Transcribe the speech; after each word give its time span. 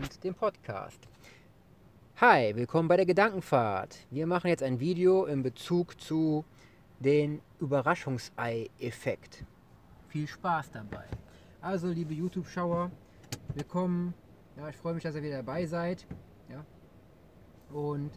und 0.00 0.24
dem 0.24 0.34
Podcast. 0.34 0.98
Hi, 2.22 2.56
willkommen 2.56 2.88
bei 2.88 2.96
der 2.96 3.04
Gedankenfahrt. 3.04 3.98
Wir 4.10 4.26
machen 4.26 4.48
jetzt 4.48 4.62
ein 4.62 4.80
Video 4.80 5.26
in 5.26 5.42
Bezug 5.42 6.00
zu 6.00 6.44
den 7.00 7.42
Überraschungsei-Effekt. 7.58 9.44
Viel 10.08 10.26
Spaß 10.26 10.70
dabei. 10.70 11.04
Also, 11.60 11.88
liebe 11.88 12.14
YouTube-Schauer, 12.14 12.90
willkommen. 13.54 14.14
Ja, 14.56 14.70
ich 14.70 14.76
freue 14.76 14.94
mich, 14.94 15.02
dass 15.02 15.14
ihr 15.16 15.22
wieder 15.22 15.36
dabei 15.36 15.66
seid. 15.66 16.06
Ja. 16.48 16.64
Und 17.76 18.10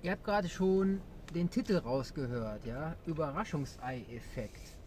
ihr 0.00 0.12
habt 0.12 0.24
gerade 0.24 0.48
schon 0.48 1.02
den 1.34 1.50
Titel 1.50 1.76
rausgehört, 1.76 2.64
ja, 2.64 2.96
Überraschungsei-Effekt. 3.04 4.78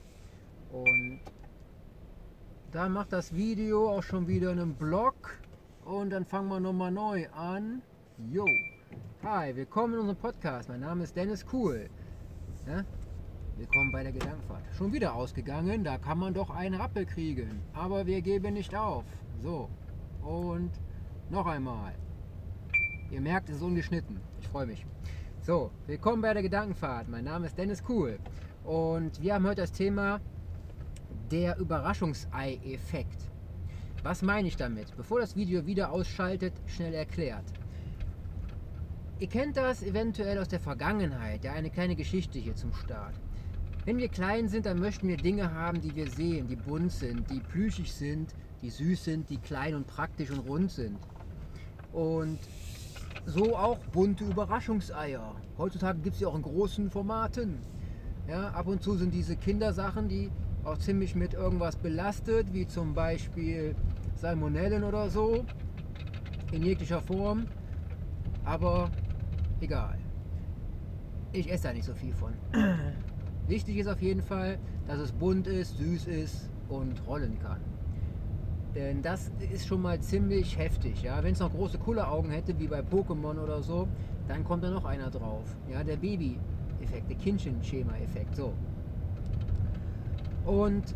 Und 0.72 1.20
da 2.72 2.88
macht 2.88 3.12
das 3.14 3.34
Video 3.34 3.90
auch 3.90 4.04
schon 4.04 4.28
wieder 4.28 4.52
einen 4.52 4.76
Blog 4.76 5.40
und 5.86 6.12
dann 6.12 6.24
fangen 6.26 6.50
wir 6.50 6.60
nochmal 6.60 6.92
neu 6.92 7.28
an. 7.30 7.82
Jo. 8.32 8.46
Hi, 9.24 9.56
willkommen 9.56 9.96
in 9.96 10.00
unserem 10.02 10.18
Podcast. 10.18 10.70
Mein 10.70 10.82
Name 10.82 11.04
ist 11.04 11.16
Dennis 11.16 11.44
Kuhl. 11.44 11.90
Ja? 12.68 12.84
Willkommen 13.58 13.92
bei 13.92 14.04
der 14.04 14.12
Gedankenfahrt. 14.12 14.64
Schon 14.78 14.94
wieder 14.94 15.16
ausgegangen, 15.16 15.84
da 15.84 15.98
kann 15.98 16.20
man 16.20 16.34
doch 16.34 16.52
einen 16.52 16.80
Rappel 16.80 17.06
kriegen. 17.08 17.60
Aber 17.74 18.06
wir 18.06 18.22
geben 18.22 18.54
nicht 18.54 18.76
auf. 18.76 19.06
So. 19.42 19.68
Und 20.22 20.72
noch 21.32 21.48
einmal. 21.48 21.94
Ihr 23.10 23.22
merkt, 23.22 23.50
es 23.50 23.56
ist 23.56 23.64
ungeschnitten. 23.64 24.20
Ich 24.42 24.48
freue 24.48 24.68
mich. 24.68 24.86
So, 25.42 25.72
willkommen 25.88 26.22
bei 26.22 26.34
der 26.34 26.44
Gedankenfahrt. 26.44 27.10
Mein 27.10 27.26
Name 27.26 27.48
ist 27.48 27.58
Dennis 27.58 27.84
Kuhl. 27.84 28.20
Und 28.64 29.20
wir 29.24 29.34
haben 29.34 29.48
heute 29.48 29.62
das 29.62 29.72
Thema 29.72 30.22
der 31.32 31.58
Überraschungsei-Effekt. 31.58 33.30
Was 34.04 34.22
meine 34.22 34.48
ich 34.48 34.56
damit? 34.56 34.96
Bevor 34.96 35.20
das 35.20 35.36
Video 35.36 35.66
wieder 35.66 35.92
ausschaltet, 35.92 36.54
schnell 36.68 36.94
erklärt. 36.94 37.46
Ihr 39.20 39.28
kennt 39.28 39.58
das 39.58 39.84
eventuell 39.84 40.38
aus 40.38 40.48
der 40.48 40.62
Vergangenheit, 40.62 41.44
ja, 41.44 41.52
eine 41.52 41.70
kleine 41.70 41.96
Geschichte 41.96 42.40
hier 42.40 42.56
zum 42.56 42.74
Start. 42.74 43.14
Wenn 43.86 43.98
wir 43.98 44.08
klein 44.08 44.48
sind, 44.48 44.66
dann 44.66 44.80
möchten 44.80 45.08
wir 45.08 45.18
Dinge 45.18 45.54
haben, 45.54 45.82
die 45.82 45.96
wir 45.96 46.10
sehen, 46.10 46.48
die 46.48 46.56
bunt 46.56 46.92
sind, 46.92 47.30
die 47.30 47.40
plüschig 47.40 47.92
sind, 47.92 48.34
die 48.62 48.70
süß 48.70 49.04
sind, 49.04 49.30
die 49.30 49.38
klein 49.38 49.76
und 49.76 49.88
praktisch 49.88 50.32
und 50.32 50.40
rund 50.40 50.72
sind. 50.72 50.98
Und 51.92 52.40
so 53.26 53.58
auch 53.58 53.80
bunte 53.92 54.24
Überraschungseier. 54.24 55.36
Heutzutage 55.58 56.00
gibt 56.00 56.14
es 56.14 56.20
sie 56.20 56.26
auch 56.26 56.36
in 56.36 56.42
großen 56.42 56.90
Formaten. 56.90 57.60
Ja, 58.28 58.50
ab 58.50 58.68
und 58.68 58.84
zu 58.84 58.96
sind 58.96 59.14
diese 59.14 59.36
Kindersachen, 59.36 60.08
die 60.08 60.30
auch 60.70 60.78
ziemlich 60.78 61.16
mit 61.16 61.34
irgendwas 61.34 61.76
belastet, 61.76 62.54
wie 62.54 62.68
zum 62.68 62.94
Beispiel 62.94 63.76
Salmonellen 64.16 64.84
oder 64.84 65.10
so, 65.10 65.44
in 66.52 66.64
jeglicher 66.64 67.02
Form. 67.02 67.48
Aber 68.46 68.90
egal. 69.62 69.98
Ich 71.32 71.52
esse 71.52 71.64
da 71.68 71.74
nicht 71.74 71.86
so 71.86 71.94
viel 71.94 72.14
von. 72.14 72.34
Wichtig 73.48 73.78
ist 73.78 73.88
auf 73.88 74.02
jeden 74.02 74.22
Fall, 74.22 74.60
dass 74.88 75.00
es 75.00 75.12
bunt 75.12 75.48
ist, 75.48 75.78
süß 75.78 76.08
ist 76.08 76.50
und 76.70 77.06
rollen 77.08 77.38
kann. 77.40 77.62
Denn 78.76 79.02
das 79.02 79.32
ist 79.52 79.68
schon 79.68 79.82
mal 79.82 80.00
ziemlich 80.00 80.58
heftig. 80.58 81.02
Ja? 81.02 81.24
Wenn 81.24 81.34
es 81.34 81.40
noch 81.40 81.52
große 81.52 81.80
Kulleraugen 81.80 82.30
hätte, 82.32 82.58
wie 82.60 82.68
bei 82.68 82.82
Pokémon 82.82 83.40
oder 83.40 83.64
so, 83.64 83.88
dann 84.28 84.44
kommt 84.44 84.64
da 84.64 84.70
noch 84.70 84.86
einer 84.86 85.10
drauf. 85.10 85.44
Ja, 85.72 85.84
der 85.84 85.98
Baby-Effekt, 85.98 87.10
der 87.10 87.18
Kindchen-Schema-Effekt. 87.18 88.36
So. 88.36 88.54
Und 90.46 90.96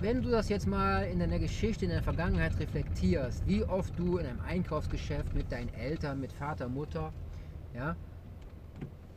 wenn 0.00 0.22
du 0.22 0.30
das 0.30 0.48
jetzt 0.48 0.66
mal 0.66 1.04
in 1.04 1.18
deiner 1.18 1.38
Geschichte, 1.38 1.84
in 1.84 1.90
der 1.90 2.02
Vergangenheit 2.02 2.58
reflektierst, 2.58 3.46
wie 3.46 3.64
oft 3.64 3.98
du 3.98 4.18
in 4.18 4.26
einem 4.26 4.40
Einkaufsgeschäft 4.40 5.34
mit 5.34 5.50
deinen 5.50 5.72
Eltern, 5.74 6.20
mit 6.20 6.32
Vater, 6.32 6.68
Mutter, 6.68 7.12
ja, 7.74 7.96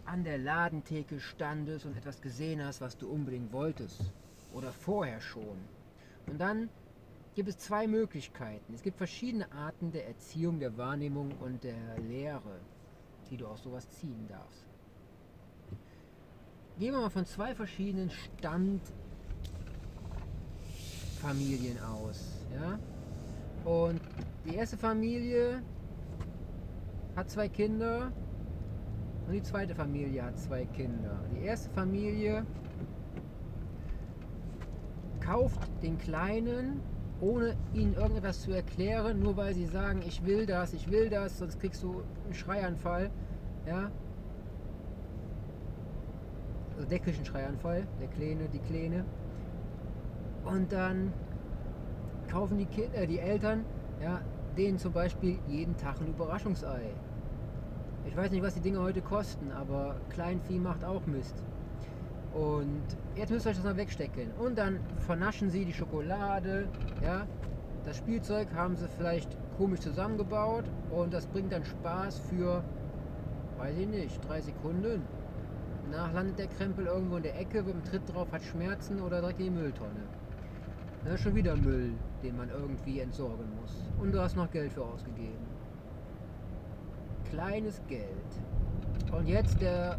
an 0.06 0.24
der 0.24 0.38
Ladentheke 0.38 1.20
standest 1.20 1.86
und 1.86 1.98
etwas 1.98 2.22
gesehen 2.22 2.64
hast, 2.64 2.80
was 2.80 2.98
du 2.98 3.10
unbedingt 3.10 3.52
wolltest. 3.52 4.14
Oder 4.54 4.72
vorher 4.72 5.20
schon. 5.20 5.58
Und 6.28 6.40
dann 6.40 6.70
gibt 7.36 7.50
es 7.50 7.58
zwei 7.58 7.86
Möglichkeiten. 7.86 8.74
Es 8.74 8.82
gibt 8.82 8.98
verschiedene 8.98 9.52
Arten 9.52 9.92
der 9.92 10.08
Erziehung, 10.08 10.60
der 10.60 10.78
Wahrnehmung 10.78 11.32
und 11.40 11.64
der 11.64 12.00
Lehre, 12.08 12.62
die 13.30 13.38
du 13.38 13.46
aus 13.46 13.62
sowas 13.62 13.90
ziehen 13.90 14.26
darfst. 14.28 14.66
Gehen 16.80 16.94
wir 16.94 17.02
mal 17.02 17.10
von 17.10 17.26
zwei 17.26 17.54
verschiedenen 17.54 18.10
Stand 18.10 18.82
Familien 21.22 21.78
aus. 21.80 22.46
Ja? 22.54 22.80
Und 23.70 24.02
die 24.46 24.56
erste 24.56 24.78
Familie 24.78 25.62
hat 27.16 27.30
zwei 27.30 27.50
Kinder 27.50 28.12
und 29.28 29.34
die 29.34 29.44
zweite 29.44 29.76
Familie 29.76 30.24
hat 30.24 30.38
zwei 30.40 30.66
Kinder. 30.66 31.20
Die 31.36 31.46
erste 31.46 31.70
Familie 31.72 32.46
kauft 35.20 35.60
den 35.84 35.98
Kleinen, 35.98 36.80
ohne 37.20 37.58
ihnen 37.74 37.94
irgendetwas 37.96 38.42
zu 38.42 38.52
erklären, 38.52 39.20
nur 39.20 39.36
weil 39.36 39.54
sie 39.54 39.66
sagen, 39.66 40.02
ich 40.08 40.26
will 40.26 40.46
das, 40.46 40.74
ich 40.74 40.90
will 40.90 41.10
das, 41.10 41.40
sonst 41.40 41.60
kriegst 41.60 41.84
du 41.84 42.04
einen 42.24 42.34
Schreianfall. 42.34 43.10
Ja? 43.66 43.92
Also 46.78 46.88
einen 46.96 47.26
Schreianfall, 47.26 47.88
der 48.00 48.08
Kleine, 48.08 48.48
die 48.54 48.60
Kleine. 48.60 49.04
Und 50.50 50.72
dann 50.72 51.14
kaufen 52.30 52.58
die, 52.58 52.66
Kinder, 52.66 52.98
äh, 52.98 53.08
die 53.08 53.20
Eltern 53.20 53.66
ja, 54.02 54.22
denen 54.58 54.78
zum 54.78 54.94
Beispiel 54.94 55.38
jeden 55.48 55.76
Tag 55.78 56.00
ein 56.00 56.08
Überraschungsei. 56.08 56.82
Ich 58.06 58.16
weiß 58.16 58.32
nicht, 58.32 58.44
was 58.44 58.54
die 58.54 58.62
Dinge 58.62 58.80
heute 58.80 59.02
kosten, 59.02 59.52
aber 59.52 59.96
Kleinvieh 60.10 60.60
macht 60.60 60.84
auch 60.84 61.06
Mist. 61.06 61.44
Und 62.34 62.84
jetzt 63.16 63.32
müsst 63.32 63.46
ihr 63.46 63.50
euch 63.50 63.56
das 63.56 63.66
mal 63.66 63.78
wegstecken. 63.78 64.32
Und 64.40 64.58
dann 64.58 64.80
vernaschen 65.00 65.50
sie 65.50 65.66
die 65.66 65.74
Schokolade, 65.74 66.68
ja. 67.04 67.26
Das 67.86 67.98
Spielzeug 67.98 68.48
haben 68.54 68.76
sie 68.76 68.88
vielleicht 68.88 69.38
komisch 69.58 69.80
zusammengebaut 69.80 70.66
und 70.92 71.14
das 71.14 71.26
bringt 71.26 71.54
dann 71.54 71.64
Spaß 71.64 72.20
für, 72.20 72.62
weiß 73.58 73.78
ich 73.78 73.88
nicht, 73.88 74.28
drei 74.28 74.42
Sekunden. 74.42 75.02
Danach 75.90 76.14
landet 76.14 76.38
der 76.38 76.48
Krempel 76.48 76.86
irgendwo 76.86 77.16
in 77.16 77.24
der 77.24 77.40
Ecke, 77.40 77.64
mit 77.64 77.74
dem 77.74 77.84
Tritt 77.86 78.14
drauf, 78.14 78.30
hat 78.32 78.44
Schmerzen 78.44 79.00
oder 79.00 79.22
direkt 79.22 79.40
in 79.40 79.46
die 79.46 79.52
Mülltonne. 79.52 80.17
Na, 81.06 81.18
schon 81.18 81.36
wieder 81.36 81.56
Müll, 81.56 81.94
den 82.24 82.38
man 82.38 82.50
irgendwie 82.50 83.00
entsorgen 83.00 83.48
muss. 83.62 83.84
Und 84.00 84.12
du 84.12 84.22
hast 84.22 84.36
noch 84.36 84.52
Geld 84.52 84.74
für 84.74 84.84
ausgegeben. 84.84 85.46
Kleines 87.30 87.82
Geld. 87.88 88.08
Und 89.12 89.28
jetzt 89.28 89.62
der 89.62 89.98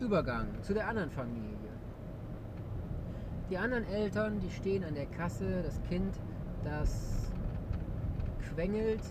Übergang 0.00 0.46
zu 0.62 0.74
der 0.74 0.88
anderen 0.88 1.10
Familie. 1.10 1.56
Die 3.50 3.58
anderen 3.58 3.84
Eltern, 3.84 4.40
die 4.40 4.50
stehen 4.50 4.84
an 4.84 4.94
der 4.94 5.06
Kasse, 5.06 5.62
das 5.62 5.80
Kind, 5.82 6.14
das 6.64 7.32
quengelt, 8.54 9.02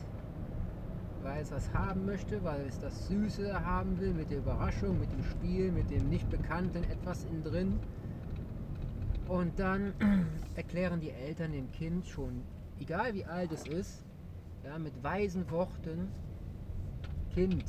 weil 1.23 1.41
es 1.41 1.51
was 1.51 1.73
haben 1.73 2.05
möchte, 2.05 2.43
weil 2.43 2.61
es 2.67 2.79
das 2.79 3.07
Süße 3.07 3.65
haben 3.65 3.99
will, 3.99 4.13
mit 4.13 4.31
der 4.31 4.39
Überraschung, 4.39 4.99
mit 4.99 5.11
dem 5.11 5.23
Spiel, 5.23 5.71
mit 5.71 5.89
dem 5.91 6.09
Nicht-Bekannten 6.09 6.83
etwas 6.85 7.25
innen 7.25 7.43
drin. 7.43 7.79
Und 9.29 9.59
dann 9.59 9.93
erklären 10.55 10.99
die 10.99 11.11
Eltern 11.11 11.51
dem 11.51 11.71
Kind 11.71 12.07
schon, 12.07 12.41
egal 12.79 13.13
wie 13.13 13.23
alt 13.23 13.51
es 13.51 13.67
ist, 13.67 14.03
ja, 14.63 14.79
mit 14.79 15.03
weisen 15.03 15.49
Worten, 15.51 16.11
Kind, 17.31 17.63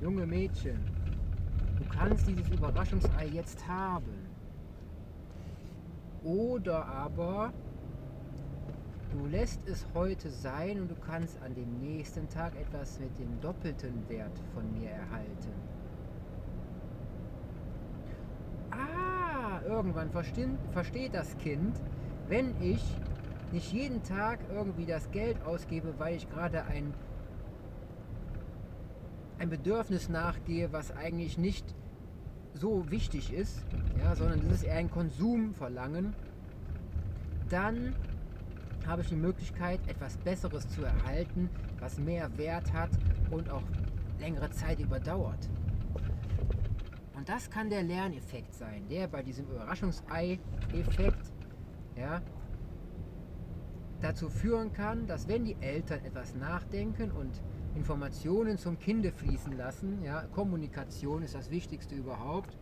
junge 0.00 0.26
Mädchen, 0.26 0.80
du 1.78 1.84
kannst 1.84 2.26
dieses 2.26 2.48
Überraschungsei 2.48 3.26
jetzt 3.26 3.66
haben. 3.68 4.26
Oder 6.24 6.84
aber 6.86 7.52
du 9.12 9.26
lässt 9.26 9.60
es 9.68 9.86
heute 9.94 10.28
sein 10.28 10.80
und 10.80 10.90
du 10.90 10.96
kannst 10.96 11.40
an 11.42 11.54
dem 11.54 11.78
nächsten 11.78 12.28
Tag 12.28 12.56
etwas 12.56 12.98
mit 12.98 13.16
dem 13.16 13.40
doppelten 13.40 14.08
Wert 14.08 14.36
von 14.52 14.70
mir 14.72 14.90
erhalten. 14.90 15.79
Irgendwann 19.70 20.10
versteht 20.10 21.14
das 21.14 21.38
Kind, 21.38 21.74
wenn 22.28 22.54
ich 22.60 22.82
nicht 23.52 23.72
jeden 23.72 24.02
Tag 24.02 24.40
irgendwie 24.52 24.86
das 24.86 25.10
Geld 25.10 25.42
ausgebe, 25.44 25.94
weil 25.98 26.16
ich 26.16 26.28
gerade 26.28 26.64
ein, 26.66 26.92
ein 29.38 29.48
Bedürfnis 29.48 30.08
nachgehe, 30.08 30.72
was 30.72 30.94
eigentlich 30.96 31.38
nicht 31.38 31.64
so 32.54 32.90
wichtig 32.90 33.32
ist, 33.32 33.64
ja, 34.02 34.14
sondern 34.14 34.40
das 34.42 34.58
ist 34.58 34.64
eher 34.64 34.76
ein 34.76 34.90
Konsumverlangen, 34.90 36.14
dann 37.48 37.94
habe 38.86 39.02
ich 39.02 39.08
die 39.08 39.16
Möglichkeit, 39.16 39.80
etwas 39.88 40.16
Besseres 40.18 40.68
zu 40.68 40.82
erhalten, 40.82 41.48
was 41.80 41.98
mehr 41.98 42.36
Wert 42.38 42.72
hat 42.72 42.90
und 43.30 43.50
auch 43.50 43.62
längere 44.18 44.50
Zeit 44.50 44.80
überdauert. 44.80 45.48
Und 47.20 47.28
das 47.28 47.50
kann 47.50 47.68
der 47.68 47.82
Lerneffekt 47.82 48.54
sein, 48.54 48.88
der 48.88 49.06
bei 49.06 49.22
diesem 49.22 49.44
Überraschungsei-Effekt 49.44 51.30
ja, 51.94 52.22
dazu 54.00 54.30
führen 54.30 54.72
kann, 54.72 55.06
dass 55.06 55.28
wenn 55.28 55.44
die 55.44 55.54
Eltern 55.60 56.02
etwas 56.06 56.34
nachdenken 56.34 57.10
und 57.10 57.42
Informationen 57.74 58.56
zum 58.56 58.78
Kinde 58.78 59.12
fließen 59.12 59.54
lassen, 59.54 60.02
ja, 60.02 60.22
Kommunikation 60.32 61.22
ist 61.22 61.34
das 61.34 61.50
Wichtigste 61.50 61.94
überhaupt, 61.94 62.56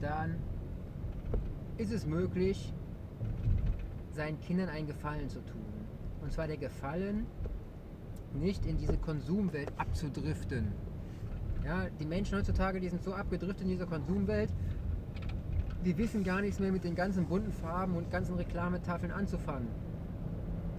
dann 0.00 0.34
ist 1.76 1.92
es 1.92 2.04
möglich, 2.04 2.74
seinen 4.10 4.40
Kindern 4.40 4.70
einen 4.70 4.88
Gefallen 4.88 5.28
zu 5.28 5.38
tun. 5.42 5.62
Und 6.20 6.32
zwar 6.32 6.48
der 6.48 6.56
Gefallen, 6.56 7.28
nicht 8.34 8.66
in 8.66 8.76
diese 8.76 8.98
Konsumwelt 8.98 9.72
abzudriften. 9.76 10.72
Ja, 11.66 11.86
die 11.98 12.04
Menschen 12.04 12.38
heutzutage, 12.38 12.78
die 12.78 12.88
sind 12.88 13.02
so 13.02 13.12
abgedriftet 13.12 13.62
in 13.62 13.70
dieser 13.70 13.86
Konsumwelt, 13.86 14.50
die 15.84 15.98
wissen 15.98 16.22
gar 16.22 16.40
nichts 16.40 16.60
mehr 16.60 16.70
mit 16.70 16.84
den 16.84 16.94
ganzen 16.94 17.26
bunten 17.26 17.50
Farben 17.50 17.96
und 17.96 18.08
ganzen 18.08 18.36
Reklametafeln 18.36 19.10
anzufangen. 19.10 19.66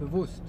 Bewusst. 0.00 0.42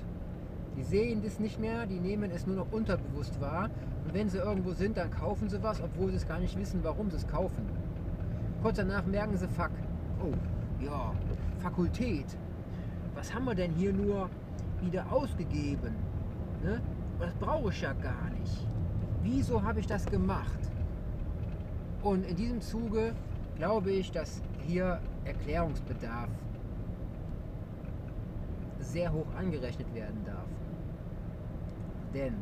Die 0.77 0.83
sehen 0.83 1.21
das 1.21 1.39
nicht 1.39 1.59
mehr, 1.59 1.85
die 1.85 1.99
nehmen 1.99 2.31
es 2.31 2.47
nur 2.47 2.55
noch 2.55 2.71
unterbewusst 2.71 3.41
wahr. 3.41 3.69
Und 4.05 4.13
wenn 4.13 4.29
sie 4.29 4.37
irgendwo 4.37 4.71
sind, 4.71 4.95
dann 4.95 5.11
kaufen 5.11 5.49
sie 5.49 5.61
was, 5.61 5.81
obwohl 5.81 6.11
sie 6.11 6.15
es 6.15 6.27
gar 6.27 6.39
nicht 6.39 6.57
wissen, 6.57 6.79
warum 6.83 7.11
sie 7.11 7.17
es 7.17 7.27
kaufen. 7.27 7.65
Kurz 8.61 8.77
danach 8.77 9.05
merken 9.05 9.35
sie, 9.35 9.47
fuck, 9.49 9.71
oh, 10.23 10.33
ja, 10.81 11.13
Fakultät. 11.57 12.37
Was 13.13 13.33
haben 13.33 13.43
wir 13.43 13.55
denn 13.55 13.73
hier 13.73 13.91
nur 13.91 14.29
wieder 14.79 15.11
ausgegeben? 15.11 15.95
Ne? 16.63 16.81
Das 17.19 17.33
brauche 17.35 17.71
ich 17.71 17.81
ja 17.81 17.91
gar 17.91 18.29
nicht. 18.39 18.69
Wieso 19.21 19.61
habe 19.61 19.79
ich 19.79 19.87
das 19.87 20.05
gemacht? 20.05 20.59
Und 22.01 22.25
in 22.25 22.35
diesem 22.35 22.61
Zuge 22.61 23.13
glaube 23.57 23.91
ich, 23.91 24.11
dass 24.11 24.41
hier 24.65 25.01
Erklärungsbedarf 25.25 26.29
sehr 28.79 29.11
hoch 29.11 29.27
angerechnet 29.37 29.93
werden 29.93 30.23
darf. 30.25 30.47
Denn 32.13 32.33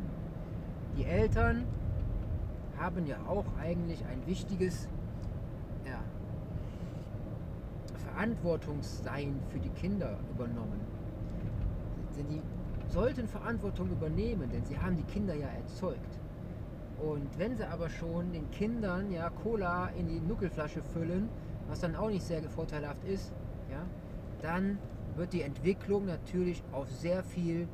die 0.96 1.04
Eltern 1.04 1.64
haben 2.78 3.06
ja 3.06 3.16
auch 3.26 3.44
eigentlich 3.60 4.04
ein 4.06 4.24
wichtiges 4.26 4.88
ja, 5.84 6.00
Verantwortungssein 8.12 9.40
für 9.48 9.58
die 9.58 9.70
Kinder 9.70 10.16
übernommen. 10.30 10.80
Die 12.30 12.42
sollten 12.92 13.28
Verantwortung 13.28 13.90
übernehmen, 13.90 14.50
denn 14.50 14.64
sie 14.64 14.76
haben 14.78 14.96
die 14.96 15.04
Kinder 15.04 15.34
ja 15.34 15.46
erzeugt. 15.46 16.18
Und 17.00 17.38
wenn 17.38 17.56
sie 17.56 17.66
aber 17.66 17.88
schon 17.88 18.32
den 18.32 18.50
Kindern 18.50 19.12
ja 19.12 19.30
Cola 19.30 19.88
in 19.98 20.08
die 20.08 20.20
Nuckelflasche 20.20 20.82
füllen, 20.82 21.28
was 21.68 21.80
dann 21.80 21.94
auch 21.94 22.08
nicht 22.08 22.24
sehr 22.24 22.42
vorteilhaft 22.42 23.04
ist, 23.04 23.32
ja, 23.70 23.84
dann 24.42 24.78
wird 25.16 25.32
die 25.32 25.42
Entwicklung 25.42 26.06
natürlich 26.06 26.62
auf 26.72 26.90
sehr 26.90 27.22
viel 27.22 27.68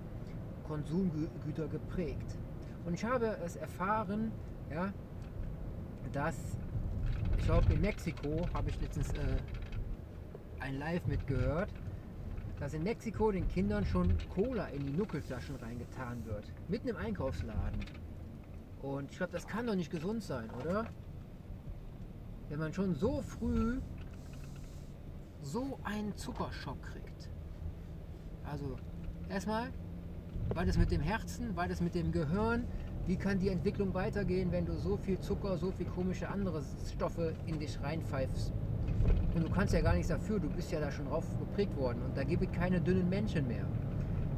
Konsumgüter 0.66 1.68
geprägt. 1.68 2.38
Und 2.84 2.94
ich 2.94 3.04
habe 3.04 3.36
es 3.44 3.56
erfahren, 3.56 4.32
ja, 4.70 4.92
dass, 6.12 6.36
ich 7.38 7.44
glaube 7.44 7.72
in 7.72 7.80
Mexiko 7.80 8.46
habe 8.52 8.70
ich 8.70 8.80
letztens 8.80 9.10
äh, 9.12 9.36
ein 10.60 10.78
Live 10.78 11.06
mitgehört, 11.06 11.70
dass 12.60 12.74
in 12.74 12.82
Mexiko 12.82 13.32
den 13.32 13.48
Kindern 13.48 13.84
schon 13.84 14.12
Cola 14.34 14.66
in 14.68 14.86
die 14.86 14.92
Nuckelflaschen 14.92 15.56
reingetan 15.56 16.24
wird. 16.24 16.44
Mitten 16.68 16.88
im 16.88 16.96
Einkaufsladen. 16.96 17.80
Und 18.84 19.10
ich 19.10 19.16
glaube, 19.16 19.32
das 19.32 19.46
kann 19.46 19.66
doch 19.66 19.74
nicht 19.74 19.90
gesund 19.90 20.22
sein, 20.22 20.50
oder? 20.60 20.84
Wenn 22.50 22.58
man 22.58 22.72
schon 22.74 22.94
so 22.94 23.22
früh 23.22 23.80
so 25.42 25.78
einen 25.84 26.14
Zuckerschock 26.16 26.80
kriegt. 26.82 27.30
Also 28.44 28.76
erstmal, 29.30 29.70
war 30.52 30.66
das 30.66 30.76
mit 30.76 30.90
dem 30.90 31.00
Herzen, 31.00 31.56
war 31.56 31.66
das 31.66 31.80
mit 31.80 31.94
dem 31.94 32.12
Gehirn? 32.12 32.66
Wie 33.06 33.16
kann 33.16 33.38
die 33.38 33.48
Entwicklung 33.48 33.94
weitergehen, 33.94 34.52
wenn 34.52 34.66
du 34.66 34.74
so 34.74 34.98
viel 34.98 35.18
Zucker, 35.18 35.56
so 35.56 35.70
viel 35.70 35.86
komische 35.86 36.28
andere 36.28 36.62
Stoffe 36.94 37.34
in 37.46 37.58
dich 37.58 37.80
reinpfeifst? 37.82 38.52
Und 39.34 39.42
du 39.44 39.50
kannst 39.50 39.72
ja 39.72 39.80
gar 39.80 39.94
nichts 39.94 40.08
dafür, 40.08 40.38
du 40.38 40.48
bist 40.48 40.70
ja 40.70 40.80
da 40.80 40.90
schon 40.90 41.06
drauf 41.06 41.24
geprägt 41.38 41.74
worden. 41.76 42.02
Und 42.02 42.16
da 42.16 42.22
gibt 42.22 42.42
es 42.42 42.52
keine 42.52 42.80
dünnen 42.80 43.08
Menschen 43.08 43.48
mehr, 43.48 43.66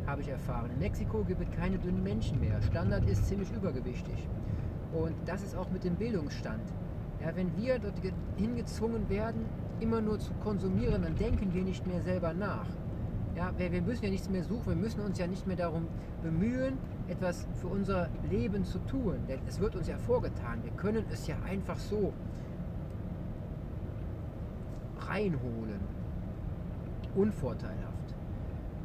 habe 0.06 0.22
ich 0.22 0.28
erfahren. 0.28 0.70
In 0.70 0.78
Mexiko 0.78 1.24
gibt 1.24 1.42
es 1.42 1.50
keine 1.56 1.78
dünnen 1.78 2.02
Menschen 2.02 2.40
mehr. 2.40 2.60
Standard 2.62 3.08
ist 3.08 3.26
ziemlich 3.26 3.50
übergewichtig. 3.52 4.28
Und 4.92 5.14
das 5.26 5.42
ist 5.42 5.56
auch 5.56 5.70
mit 5.70 5.84
dem 5.84 5.96
Bildungsstand. 5.96 6.62
Ja, 7.20 7.34
wenn 7.34 7.56
wir 7.56 7.78
dort 7.78 7.94
hingezwungen 8.36 9.08
werden, 9.08 9.46
immer 9.80 10.00
nur 10.00 10.18
zu 10.18 10.32
konsumieren, 10.34 11.02
dann 11.02 11.16
denken 11.16 11.52
wir 11.52 11.62
nicht 11.62 11.86
mehr 11.86 12.00
selber 12.02 12.32
nach. 12.32 12.68
Ja, 13.34 13.52
wir, 13.58 13.70
wir 13.72 13.82
müssen 13.82 14.04
ja 14.04 14.10
nichts 14.10 14.30
mehr 14.30 14.44
suchen, 14.44 14.68
wir 14.68 14.76
müssen 14.76 15.00
uns 15.00 15.18
ja 15.18 15.26
nicht 15.26 15.46
mehr 15.46 15.56
darum 15.56 15.86
bemühen, 16.22 16.78
etwas 17.08 17.46
für 17.60 17.66
unser 17.66 18.08
Leben 18.30 18.64
zu 18.64 18.78
tun. 18.80 19.16
Denn 19.28 19.40
es 19.46 19.60
wird 19.60 19.76
uns 19.76 19.88
ja 19.88 19.98
vorgetan. 19.98 20.62
Wir 20.62 20.72
können 20.72 21.04
es 21.10 21.26
ja 21.26 21.36
einfach 21.44 21.78
so 21.78 22.12
reinholen. 25.08 25.80
Unvorteilhaft. 27.14 28.14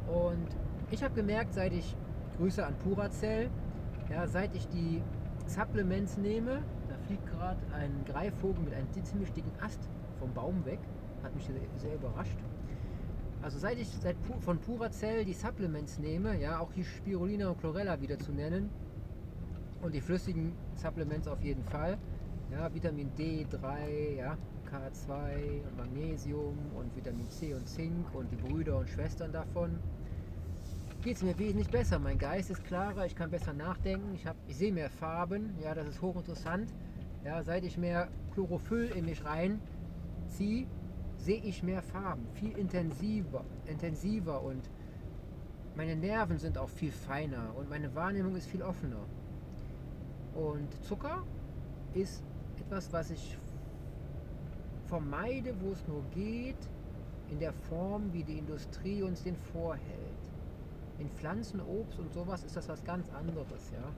Und 0.08 0.48
ich 0.92 1.02
habe 1.02 1.14
gemerkt, 1.14 1.54
seit 1.54 1.72
ich, 1.72 1.96
Grüße 2.36 2.64
an 2.64 2.74
Puracell, 2.78 3.50
ja, 4.10 4.26
seit 4.26 4.54
ich 4.54 4.68
die 4.68 5.02
Supplements 5.46 6.18
nehme, 6.18 6.62
da 6.88 6.96
fliegt 7.06 7.26
gerade 7.26 7.60
ein 7.74 8.04
Greifvogel 8.06 8.62
mit 8.64 8.74
einem 8.74 8.90
ziemlich 9.04 9.32
dicken 9.32 9.52
Ast 9.60 9.88
vom 10.18 10.32
Baum 10.34 10.64
weg. 10.64 10.78
Hat 11.22 11.34
mich 11.34 11.48
sehr 11.76 11.94
überrascht. 11.94 12.38
Also 13.42 13.58
seit 13.58 13.78
ich 13.78 13.88
seit, 13.88 14.16
von 14.40 14.58
Puracell 14.58 15.24
die 15.24 15.32
Supplements 15.32 15.98
nehme, 15.98 16.38
ja, 16.38 16.60
auch 16.60 16.72
hier 16.72 16.84
Spirulina 16.84 17.48
und 17.48 17.58
Chlorella 17.58 18.00
wieder 18.00 18.18
zu 18.18 18.32
nennen 18.32 18.70
und 19.80 19.94
die 19.94 20.00
flüssigen 20.00 20.52
Supplements 20.74 21.26
auf 21.26 21.42
jeden 21.42 21.64
Fall, 21.64 21.98
ja, 22.50 22.72
Vitamin 22.72 23.10
D3, 23.18 24.16
ja, 24.16 24.36
K2 24.70 25.64
und 25.68 25.76
Magnesium 25.76 26.56
und 26.76 26.94
Vitamin 26.94 27.28
C 27.30 27.54
und 27.54 27.66
Zink 27.68 28.14
und 28.14 28.30
die 28.30 28.36
Brüder 28.36 28.78
und 28.78 28.88
Schwestern 28.88 29.32
davon, 29.32 29.78
geht 31.02 31.16
es 31.16 31.22
mir 31.24 31.36
wesentlich 31.36 31.68
besser. 31.68 31.98
Mein 31.98 32.16
Geist 32.16 32.50
ist 32.50 32.64
klarer, 32.64 33.04
ich 33.04 33.16
kann 33.16 33.28
besser 33.28 33.52
nachdenken, 33.52 34.14
ich, 34.14 34.24
ich 34.46 34.56
sehe 34.56 34.72
mehr 34.72 34.88
Farben, 34.88 35.52
ja, 35.60 35.74
das 35.74 35.88
ist 35.88 36.00
hochinteressant. 36.00 36.72
Ja, 37.24 37.42
seit 37.42 37.64
ich 37.64 37.76
mehr 37.76 38.08
Chlorophyll 38.32 38.90
in 38.94 39.06
mich 39.06 39.24
reinziehe, 39.24 40.66
sehe 41.16 41.42
ich 41.42 41.62
mehr 41.62 41.82
Farben, 41.82 42.26
viel 42.34 42.56
intensiver, 42.56 43.44
intensiver 43.66 44.42
und 44.42 44.70
meine 45.74 45.96
Nerven 45.96 46.38
sind 46.38 46.56
auch 46.56 46.68
viel 46.68 46.92
feiner 46.92 47.52
und 47.56 47.68
meine 47.68 47.92
Wahrnehmung 47.94 48.36
ist 48.36 48.46
viel 48.46 48.62
offener. 48.62 49.04
Und 50.34 50.72
Zucker 50.84 51.22
ist 51.94 52.22
etwas, 52.58 52.92
was 52.92 53.10
ich 53.10 53.38
vermeide, 54.86 55.54
wo 55.60 55.72
es 55.72 55.86
nur 55.88 56.04
geht, 56.14 56.68
in 57.30 57.40
der 57.40 57.52
Form, 57.52 58.12
wie 58.12 58.22
die 58.22 58.38
Industrie 58.38 59.02
uns 59.02 59.22
den 59.22 59.36
vorhält. 59.36 60.21
In 60.98 61.08
Pflanzen, 61.10 61.60
Obst 61.60 61.98
und 61.98 62.12
sowas 62.12 62.44
ist 62.44 62.56
das 62.56 62.68
was 62.68 62.84
ganz 62.84 63.08
anderes, 63.10 63.70
ja. 63.72 63.92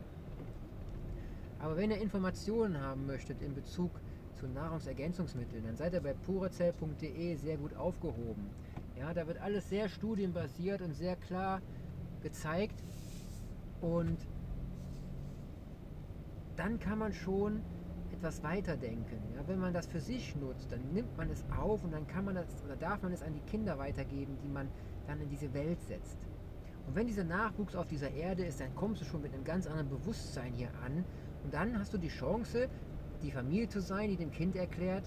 Aber 1.59 1.77
wenn 1.77 1.91
ihr 1.91 1.99
Informationen 1.99 2.81
haben 2.81 3.07
möchtet 3.07 3.41
in 3.43 3.55
Bezug 3.55 3.91
zu 4.35 4.47
Nahrungsergänzungsmitteln, 4.47 5.65
dann 5.65 5.77
seid 5.77 5.95
ihr 5.95 6.01
bei 6.01 6.13
purezell.de 6.13 7.37
sehr 7.37 7.57
gut 7.57 7.75
aufgehoben. 7.77 8.51
Ja, 8.99 9.13
da 9.13 9.27
wird 9.27 9.39
alles 9.39 9.69
sehr 9.69 9.89
studienbasiert 9.89 10.83
und 10.83 10.95
sehr 10.95 11.17
klar 11.17 11.61
gezeigt. 12.23 12.83
Und 13.81 14.19
dann 16.57 16.79
kann 16.79 16.99
man 16.99 17.13
schon 17.13 17.63
etwas 18.13 18.43
weiterdenken. 18.43 19.19
Ja, 19.35 19.47
wenn 19.47 19.59
man 19.59 19.75
das 19.75 19.87
für 19.87 20.01
sich 20.01 20.35
nutzt, 20.37 20.71
dann 20.71 20.81
nimmt 20.93 21.17
man 21.17 21.31
es 21.31 21.45
auf 21.59 21.85
und 21.85 21.93
dann 21.93 22.07
kann 22.07 22.25
man 22.25 22.37
das 22.37 22.47
oder 22.65 22.77
darf 22.77 23.03
man 23.03 23.13
es 23.13 23.23
an 23.23 23.35
die 23.35 23.51
Kinder 23.51 23.79
weitergeben, 23.79 24.39
die 24.43 24.49
man 24.49 24.69
dann 25.07 25.21
in 25.21 25.29
diese 25.29 25.53
Welt 25.53 25.81
setzt. 25.83 26.17
Und 26.87 26.95
wenn 26.95 27.07
dieser 27.07 27.25
Nachwuchs 27.25 27.75
auf 27.75 27.87
dieser 27.87 28.11
Erde 28.13 28.45
ist, 28.45 28.61
dann 28.61 28.75
kommst 28.75 29.01
du 29.01 29.05
schon 29.05 29.23
mit 29.23 29.33
einem 29.33 29.45
ganz 29.45 29.67
anderen 29.67 29.89
Bewusstsein 29.89 30.53
hier 30.53 30.71
an 30.85 31.05
und 31.45 31.55
dann 31.55 31.79
hast 31.79 31.93
du 31.95 31.99
die 31.99 32.09
Chance, 32.09 32.69
die 33.23 33.31
Familie 33.31 33.69
zu 33.69 33.81
sein, 33.81 34.11
die 34.11 34.17
dem 34.17 34.31
Kind 34.31 34.57
erklärt, 34.57 35.05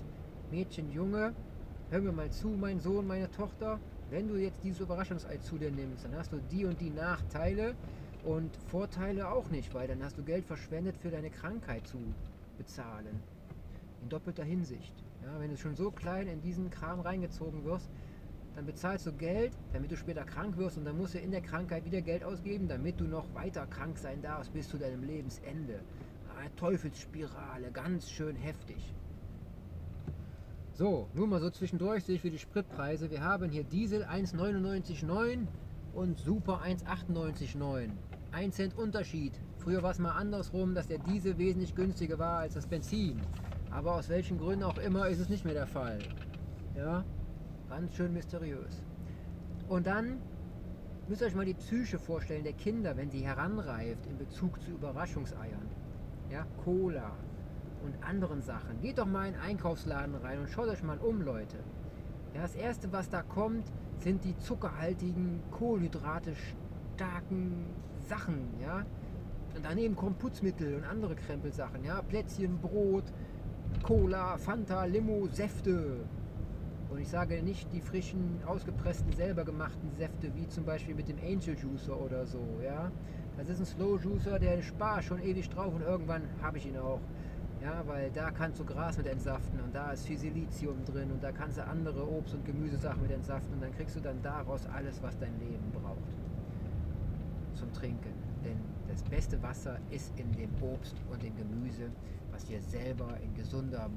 Mädchen, 0.50 0.92
Junge, 0.92 1.34
hör 1.90 2.02
mir 2.02 2.12
mal 2.12 2.32
zu, 2.32 2.50
mein 2.50 2.80
Sohn, 2.80 3.06
meine 3.06 3.30
Tochter, 3.32 3.80
wenn 4.10 4.28
du 4.28 4.36
jetzt 4.36 4.64
dieses 4.64 4.80
Überraschungsei 4.80 5.38
zu 5.38 5.58
dir 5.58 5.72
nimmst, 5.72 6.06
dann 6.06 6.16
hast 6.16 6.32
du 6.32 6.38
die 6.52 6.66
und 6.66 6.80
die 6.80 6.90
Nachteile 6.90 7.76
und 8.24 8.56
Vorteile 8.70 9.30
auch 9.30 9.50
nicht, 9.50 9.74
weil 9.74 9.88
dann 9.88 10.04
hast 10.04 10.18
du 10.18 10.24
Geld 10.24 10.46
verschwendet 10.46 10.96
für 10.98 11.12
deine 11.12 11.30
Krankheit 11.30 11.86
zu 11.88 11.98
bezahlen. 12.58 13.20
In 14.02 14.10
doppelter 14.10 14.44
Hinsicht. 14.44 14.94
Ja, 15.24 15.40
wenn 15.40 15.50
du 15.50 15.58
schon 15.58 15.76
so 15.76 15.92
klein 15.92 16.28
in 16.28 16.42
diesen 16.42 16.70
Kram 16.70 17.00
reingezogen 17.00 17.66
wirst, 17.66 17.90
dann 18.58 18.66
bezahlst 18.66 19.06
du 19.06 19.14
Geld, 19.14 19.54
damit 19.72 19.92
du 19.92 19.96
später 19.96 20.24
krank 20.24 20.58
wirst 20.58 20.80
und 20.80 20.86
dann 20.86 20.98
musst 20.98 21.14
du 21.14 21.20
in 21.20 21.30
der 21.30 21.42
Krankheit 21.42 21.86
wieder 21.86 22.02
Geld 22.02 22.24
ausgeben, 22.24 22.68
damit 22.68 23.00
du 23.00 23.04
noch 23.04 23.32
weiter 23.36 23.68
krank 23.68 24.00
sein 24.00 24.20
darfst 24.24 24.52
bis 24.52 24.68
zu 24.68 24.80
deinem 24.80 25.04
Lebensende. 25.04 25.80
Eine 26.36 26.56
Teufelsspirale, 26.56 27.70
ganz 27.72 28.10
schön 28.10 28.36
heftig. 28.36 28.96
So, 30.74 31.08
nur 31.14 31.28
mal 31.28 31.40
so 31.40 31.52
zwischendurch 31.52 32.04
sehe 32.04 32.16
ich 32.16 32.22
für 32.22 32.32
die 32.32 32.40
Spritpreise. 32.40 33.12
Wir 33.12 33.24
haben 33.24 33.52
hier 33.52 33.64
Diesel 33.64 34.04
1,99,9 34.04 35.46
und 35.94 36.18
Super 36.18 36.62
1,98,9. 36.66 37.90
1 38.32 38.56
Cent 38.56 38.76
Unterschied. 38.76 39.34
Früher 39.60 39.84
war 39.84 39.92
es 39.92 40.00
mal 40.00 40.14
andersrum, 40.14 40.74
dass 40.74 40.88
der 40.88 40.98
Diesel 40.98 41.38
wesentlich 41.38 41.76
günstiger 41.76 42.18
war 42.18 42.40
als 42.40 42.56
das 42.56 42.66
Benzin. 42.66 43.22
Aber 43.70 43.94
aus 43.94 44.10
welchen 44.10 44.40
Gründen 44.40 44.64
auch 44.64 44.80
immer 44.80 45.10
ist 45.10 45.20
es 45.20 45.30
nicht 45.30 45.46
mehr 45.46 45.54
der 45.54 45.68
Fall. 45.68 46.00
Ja, 46.76 47.06
ganz 47.70 47.96
schön 47.96 48.14
mysteriös. 48.14 48.84
Und 49.68 49.88
dann 49.88 50.20
müsst 51.08 51.22
ihr 51.22 51.28
euch 51.28 51.36
mal 51.36 51.46
die 51.46 51.54
Psyche 51.54 52.00
vorstellen 52.00 52.44
der 52.44 52.54
Kinder, 52.54 52.96
wenn 52.98 53.10
sie 53.10 53.20
heranreift 53.20 54.06
in 54.08 54.18
Bezug 54.18 54.62
zu 54.62 54.72
Überraschungseiern. 54.72 55.68
Ja, 56.32 56.46
Cola 56.64 57.12
und 57.84 58.04
anderen 58.04 58.42
Sachen. 58.42 58.82
Geht 58.82 58.98
doch 58.98 59.06
mal 59.06 59.28
in 59.28 59.36
einen 59.36 59.44
Einkaufsladen 59.44 60.16
rein 60.16 60.40
und 60.40 60.50
schaut 60.50 60.68
euch 60.68 60.84
mal 60.84 60.98
um, 60.98 61.22
Leute. 61.22 61.58
Ja, 62.34 62.42
das 62.42 62.56
erste, 62.56 62.92
was 62.92 63.10
da 63.10 63.22
kommt, 63.22 63.72
sind 64.00 64.24
die 64.24 64.38
zuckerhaltigen, 64.38 65.42
Kohlenhydrate 65.52 66.34
starken 66.96 67.66
Sachen, 68.08 68.50
ja. 68.62 68.86
Und 69.56 69.66
daneben 69.66 69.96
kommen 69.96 70.16
Putzmittel 70.16 70.76
und 70.76 70.84
andere 70.84 71.16
Krempelsachen, 71.16 71.84
ja. 71.84 72.02
Plätzchen, 72.02 72.58
Brot, 72.60 73.06
Cola, 73.84 74.38
Fanta, 74.38 74.86
Limo, 74.86 75.28
Säfte. 75.32 76.06
Und 76.90 77.00
ich 77.00 77.10
sage 77.10 77.42
nicht 77.44 77.72
die 77.74 77.82
frischen, 77.82 78.40
ausgepressten, 78.46 79.12
selber 79.14 79.44
gemachten 79.44 79.92
Säfte, 79.92 80.34
wie 80.36 80.48
zum 80.48 80.64
Beispiel 80.64 80.96
mit 80.96 81.10
dem 81.10 81.18
Angel 81.18 81.56
Juicer 81.56 82.00
oder 82.00 82.26
so, 82.26 82.40
ja. 82.64 82.92
Das 83.38 83.50
ist 83.50 83.60
ein 83.60 83.66
Slow 83.66 84.00
Juicer, 84.02 84.40
der 84.40 84.62
spart 84.62 85.04
schon 85.04 85.22
ewig 85.22 85.50
drauf 85.50 85.74
und 85.74 85.82
irgendwann 85.82 86.24
habe 86.42 86.58
ich 86.58 86.66
ihn 86.66 86.78
auch. 86.78 87.02
Ja, 87.62 87.84
weil 87.88 88.12
da 88.12 88.32
kannst 88.32 88.60
du 88.60 88.66
Gras 88.66 88.98
mit 88.98 89.08
entsaften 89.08 89.60
und 89.60 89.74
da 89.76 89.92
ist 89.92 90.06
viel 90.06 90.18
Silizium 90.18 90.86
drin 90.86 91.12
und 91.12 91.24
da 91.24 91.32
kannst 91.32 91.58
du 91.58 91.66
andere 91.66 92.08
Obst- 92.08 92.36
und 92.36 92.46
Gemüsesachen 92.46 93.02
mit 93.02 93.12
entsaften 93.12 93.54
und 93.56 93.62
dann 93.62 93.74
kriegst 93.74 93.96
du 93.96 94.00
dann 94.00 94.22
daraus 94.22 94.66
alles, 94.68 95.02
was 95.02 95.18
dein 95.18 95.38
Leben 95.40 95.72
braucht 95.72 95.98
zum 97.56 97.72
Trinken. 97.74 98.14
Denn 98.44 98.60
das 98.88 99.04
beste 99.04 99.42
Wasser 99.42 99.80
ist 99.90 100.14
in 100.18 100.32
dem 100.34 100.52
Obst 100.62 100.96
und 101.12 101.22
dem 101.22 101.36
Gemüse, 101.36 101.90
was 102.32 102.48
wir 102.50 102.62
selber 102.62 103.10
in 103.24 103.34
gesunder 103.34 103.90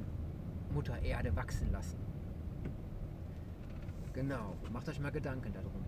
Mutter 0.75 1.00
Erde 1.02 1.35
wachsen 1.37 1.70
lassen. 1.70 2.10
Genau, 4.12 4.57
macht 4.73 4.88
euch 4.88 5.00
mal 5.00 5.12
Gedanken 5.12 5.52
darum. 5.52 5.85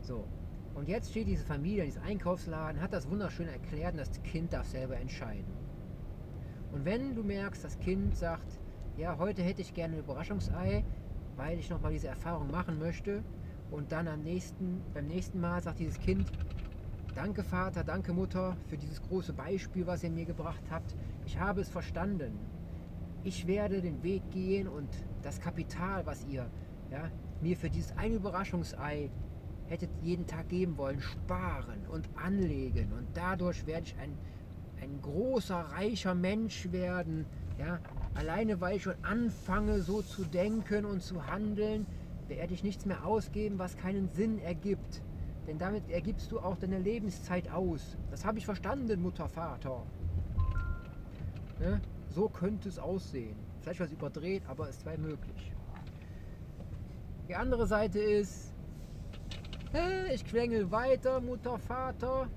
So, 0.00 0.26
und 0.74 0.88
jetzt 0.88 1.10
steht 1.10 1.26
diese 1.26 1.44
Familie 1.44 1.84
in 1.84 1.90
diesem 1.90 2.02
Einkaufsladen, 2.02 2.80
hat 2.80 2.92
das 2.92 3.10
wunderschön 3.10 3.48
erklärt 3.48 3.92
und 3.92 3.98
das 3.98 4.22
Kind 4.22 4.52
darf 4.52 4.66
selber 4.66 4.96
entscheiden. 4.96 5.52
Und 6.72 6.84
wenn 6.84 7.14
du 7.14 7.22
merkst, 7.22 7.62
das 7.64 7.78
Kind 7.80 8.16
sagt, 8.16 8.60
ja, 8.96 9.18
heute 9.18 9.42
hätte 9.42 9.60
ich 9.60 9.74
gerne 9.74 9.96
ein 9.96 10.00
Überraschungsei, 10.00 10.84
weil 11.36 11.58
ich 11.58 11.68
nochmal 11.70 11.92
diese 11.92 12.08
Erfahrung 12.08 12.50
machen 12.50 12.78
möchte, 12.78 13.22
und 13.70 13.92
dann 13.92 14.08
am 14.08 14.22
nächsten, 14.22 14.82
beim 14.94 15.06
nächsten 15.06 15.40
Mal 15.40 15.62
sagt 15.62 15.78
dieses 15.78 15.98
Kind, 16.00 16.30
danke 17.14 17.42
Vater, 17.44 17.84
danke 17.84 18.12
Mutter 18.12 18.56
für 18.66 18.76
dieses 18.76 19.00
große 19.02 19.32
Beispiel, 19.32 19.86
was 19.86 20.02
ihr 20.02 20.10
mir 20.10 20.24
gebracht 20.24 20.62
habt. 20.70 20.96
Ich 21.24 21.38
habe 21.38 21.60
es 21.60 21.68
verstanden. 21.68 22.38
Ich 23.22 23.46
werde 23.46 23.80
den 23.80 24.02
Weg 24.02 24.28
gehen 24.30 24.66
und 24.66 24.88
das 25.22 25.40
Kapital, 25.40 26.04
was 26.06 26.24
ihr 26.26 26.50
ja, 26.90 27.10
mir 27.42 27.56
für 27.56 27.70
dieses 27.70 27.96
ein 27.96 28.14
Überraschungsei 28.14 29.10
hättet 29.66 29.90
jeden 30.02 30.26
Tag 30.26 30.48
geben 30.48 30.76
wollen, 30.76 31.00
sparen 31.00 31.86
und 31.88 32.08
anlegen. 32.16 32.92
Und 32.92 33.06
dadurch 33.14 33.66
werde 33.66 33.86
ich 33.86 33.96
ein 33.98 34.18
ein 34.82 35.00
großer, 35.02 35.56
reicher 35.56 36.14
Mensch 36.14 36.70
werden. 36.72 37.26
Ja? 37.58 37.80
Alleine 38.14 38.60
weil 38.60 38.76
ich 38.76 38.82
schon 38.84 39.02
anfange, 39.02 39.82
so 39.82 40.02
zu 40.02 40.24
denken 40.24 40.84
und 40.84 41.02
zu 41.02 41.26
handeln, 41.26 41.86
werde 42.28 42.54
ich 42.54 42.62
nichts 42.62 42.86
mehr 42.86 43.04
ausgeben, 43.04 43.58
was 43.58 43.76
keinen 43.76 44.08
Sinn 44.08 44.38
ergibt. 44.38 45.02
Denn 45.46 45.58
damit 45.58 45.88
ergibst 45.90 46.30
du 46.30 46.38
auch 46.38 46.56
deine 46.56 46.78
Lebenszeit 46.78 47.50
aus. 47.50 47.96
Das 48.10 48.24
habe 48.24 48.38
ich 48.38 48.44
verstanden, 48.44 49.00
Mutter, 49.00 49.28
Vater. 49.28 49.84
Ne? 51.58 51.80
So 52.08 52.28
könnte 52.28 52.68
es 52.68 52.78
aussehen. 52.78 53.36
Vielleicht 53.60 53.80
was 53.80 53.92
überdreht, 53.92 54.42
aber 54.48 54.68
es 54.68 54.84
wäre 54.84 54.98
möglich. 54.98 55.52
Die 57.30 57.36
andere 57.36 57.64
Seite 57.64 58.00
ist, 58.00 58.52
ich 60.12 60.24
quengel 60.24 60.68
weiter, 60.72 61.20
Mutter, 61.20 61.58
Vater 61.58 62.28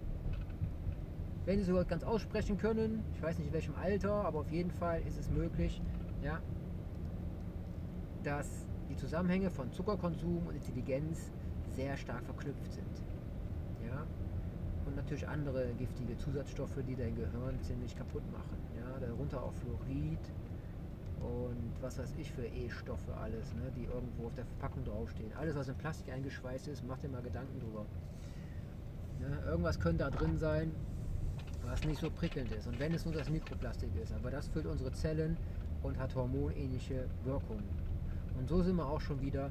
wenn 1.46 1.58
sie 1.60 1.66
sogar 1.66 1.84
ganz 1.86 2.04
aussprechen 2.04 2.58
können. 2.58 3.04
Ich 3.16 3.22
weiß 3.24 3.40
nicht 3.40 3.48
in 3.48 3.54
welchem 3.54 3.76
Alter, 3.76 4.14
aber 4.14 4.42
auf 4.42 4.52
jeden 4.52 4.70
Fall 4.72 5.02
ist 5.02 5.18
es 5.18 5.30
möglich, 5.32 5.82
ja, 6.22 6.40
dass 8.24 8.68
die 8.88 8.96
Zusammenhänge 8.96 9.50
von 9.50 9.72
Zuckerkonsum 9.72 10.48
und 10.48 10.56
Intelligenz 10.56 11.32
sehr 11.72 11.98
stark 11.98 12.24
verknüpft 12.24 12.72
sind. 12.72 13.02
Ja? 13.86 14.06
Und 14.86 14.96
natürlich 14.96 15.28
andere 15.28 15.74
giftige 15.74 16.16
Zusatzstoffe, 16.18 16.78
die 16.88 16.96
dein 16.96 17.16
Gehirn 17.16 17.60
ziemlich 17.62 17.96
kaputt 17.96 18.24
machen. 18.32 18.58
Ja? 18.78 19.08
Darunter 19.08 19.42
auch 19.42 19.54
Fluorid 19.54 20.20
und 21.24 21.72
was 21.82 21.98
weiß 21.98 22.14
ich 22.18 22.32
für 22.32 22.46
E-Stoffe 22.46 23.16
alles, 23.16 23.54
ne? 23.54 23.72
die 23.76 23.86
irgendwo 23.86 24.28
auf 24.28 24.34
der 24.36 24.46
Verpackung 24.46 24.84
draufstehen. 24.84 25.32
Alles, 25.40 25.56
was 25.56 25.70
in 25.70 25.76
Plastik 25.76 26.12
eingeschweißt 26.14 26.68
ist, 26.68 26.84
mach 26.86 26.98
dir 27.00 27.10
mal 27.10 27.22
Gedanken 27.22 27.60
drüber. 27.60 27.86
Ja? 29.22 29.52
Irgendwas 29.52 29.80
könnte 29.80 30.04
da 30.04 30.10
drin 30.10 30.38
sein, 30.38 30.72
was 31.66 31.84
nicht 31.86 32.02
so 32.02 32.10
prickelnd 32.10 32.52
ist. 32.52 32.68
Und 32.68 32.80
wenn 32.80 32.94
es 32.94 33.06
nur 33.06 33.14
das 33.14 33.30
Mikroplastik 33.30 33.90
ist, 34.02 34.14
aber 34.14 34.32
das 34.32 34.48
füllt 34.50 34.66
unsere 34.66 34.92
Zellen 34.92 35.38
und 35.82 35.98
hat 35.98 36.14
hormonähnliche 36.14 37.06
Wirkungen. 37.24 37.64
Und 38.38 38.50
so 38.50 38.62
sind 38.62 38.76
wir 38.76 38.88
auch 38.88 39.02
schon 39.02 39.22
wieder 39.22 39.50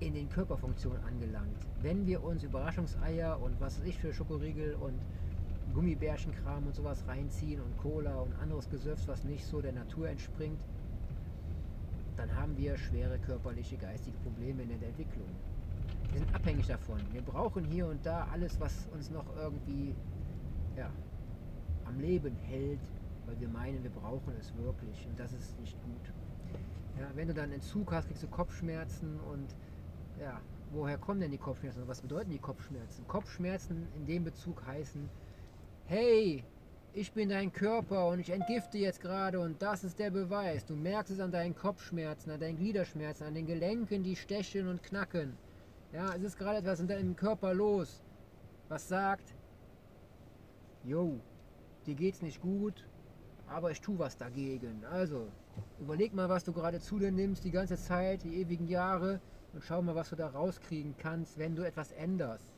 in 0.00 0.14
den 0.14 0.28
Körperfunktionen 0.28 1.02
angelangt. 1.04 1.66
Wenn 1.82 2.06
wir 2.06 2.22
uns 2.24 2.42
Überraschungseier 2.42 3.40
und 3.40 3.60
was 3.60 3.78
weiß 3.78 3.86
ich 3.86 3.98
für 3.98 4.12
Schokoriegel 4.12 4.74
und 4.74 4.98
Gummibärchenkram 5.72 6.66
und 6.66 6.74
sowas 6.74 7.04
reinziehen 7.06 7.60
und 7.60 7.76
Cola 7.78 8.16
und 8.16 8.34
anderes 8.40 8.68
Gesöffs, 8.68 9.06
was 9.08 9.24
nicht 9.24 9.44
so 9.44 9.60
der 9.60 9.72
Natur 9.72 10.08
entspringt, 10.08 10.60
dann 12.16 12.34
haben 12.34 12.56
wir 12.56 12.76
schwere 12.76 13.18
körperliche, 13.18 13.76
geistige 13.76 14.16
Probleme 14.18 14.62
in 14.62 14.68
der 14.68 14.88
Entwicklung. 14.88 15.28
Wir 16.10 16.18
sind 16.18 16.34
abhängig 16.34 16.66
davon. 16.66 17.00
Wir 17.12 17.22
brauchen 17.22 17.64
hier 17.64 17.86
und 17.86 18.04
da 18.04 18.26
alles, 18.32 18.58
was 18.60 18.88
uns 18.92 19.10
noch 19.10 19.24
irgendwie 19.36 19.94
ja, 20.76 20.90
am 21.84 21.98
Leben 22.00 22.36
hält, 22.36 22.80
weil 23.26 23.40
wir 23.40 23.48
meinen, 23.48 23.82
wir 23.82 23.90
brauchen 23.90 24.34
es 24.38 24.54
wirklich 24.56 25.06
und 25.08 25.18
das 25.18 25.32
ist 25.32 25.58
nicht 25.60 25.76
gut. 25.84 26.12
Ja, 26.98 27.06
wenn 27.14 27.28
du 27.28 27.34
dann 27.34 27.52
Entzug 27.52 27.92
hast, 27.92 28.08
kriegst 28.08 28.22
du 28.22 28.28
Kopfschmerzen 28.28 29.18
und 29.32 29.54
ja, 30.20 30.40
woher 30.72 30.98
kommen 30.98 31.20
denn 31.20 31.30
die 31.30 31.38
Kopfschmerzen? 31.38 31.82
Was 31.86 32.00
bedeuten 32.00 32.30
die 32.30 32.38
Kopfschmerzen? 32.38 33.06
Kopfschmerzen 33.06 33.86
in 33.96 34.06
dem 34.06 34.24
Bezug 34.24 34.64
heißen, 34.66 35.08
hey, 35.90 36.44
ich 36.92 37.12
bin 37.12 37.30
dein 37.30 37.52
Körper 37.52 38.06
und 38.10 38.20
ich 38.20 38.30
entgifte 38.30 38.78
jetzt 38.78 39.00
gerade 39.00 39.40
und 39.40 39.60
das 39.60 39.82
ist 39.82 39.98
der 39.98 40.12
Beweis. 40.12 40.64
Du 40.64 40.76
merkst 40.76 41.12
es 41.12 41.18
an 41.18 41.32
deinen 41.32 41.56
Kopfschmerzen, 41.56 42.30
an 42.30 42.38
deinen 42.38 42.58
Gliederschmerzen, 42.58 43.26
an 43.26 43.34
den 43.34 43.46
Gelenken, 43.46 44.04
die 44.04 44.14
stechen 44.14 44.68
und 44.68 44.84
knacken. 44.84 45.36
Ja, 45.92 46.14
es 46.14 46.22
ist 46.22 46.38
gerade 46.38 46.58
etwas 46.58 46.78
in 46.78 46.86
deinem 46.86 47.16
Körper 47.16 47.54
los, 47.54 48.04
was 48.68 48.86
sagt, 48.86 49.34
Jo, 50.84 51.18
dir 51.86 51.96
geht's 51.96 52.22
nicht 52.22 52.40
gut, 52.40 52.86
aber 53.48 53.72
ich 53.72 53.80
tue 53.80 53.98
was 53.98 54.16
dagegen. 54.16 54.84
Also, 54.92 55.26
überleg 55.80 56.14
mal, 56.14 56.28
was 56.28 56.44
du 56.44 56.52
gerade 56.52 56.78
zu 56.78 57.00
dir 57.00 57.10
nimmst, 57.10 57.42
die 57.42 57.50
ganze 57.50 57.76
Zeit, 57.76 58.22
die 58.22 58.36
ewigen 58.36 58.68
Jahre, 58.68 59.20
und 59.52 59.64
schau 59.64 59.82
mal, 59.82 59.96
was 59.96 60.10
du 60.10 60.14
da 60.14 60.28
rauskriegen 60.28 60.94
kannst, 60.96 61.36
wenn 61.36 61.56
du 61.56 61.64
etwas 61.64 61.90
änderst. 61.90 62.52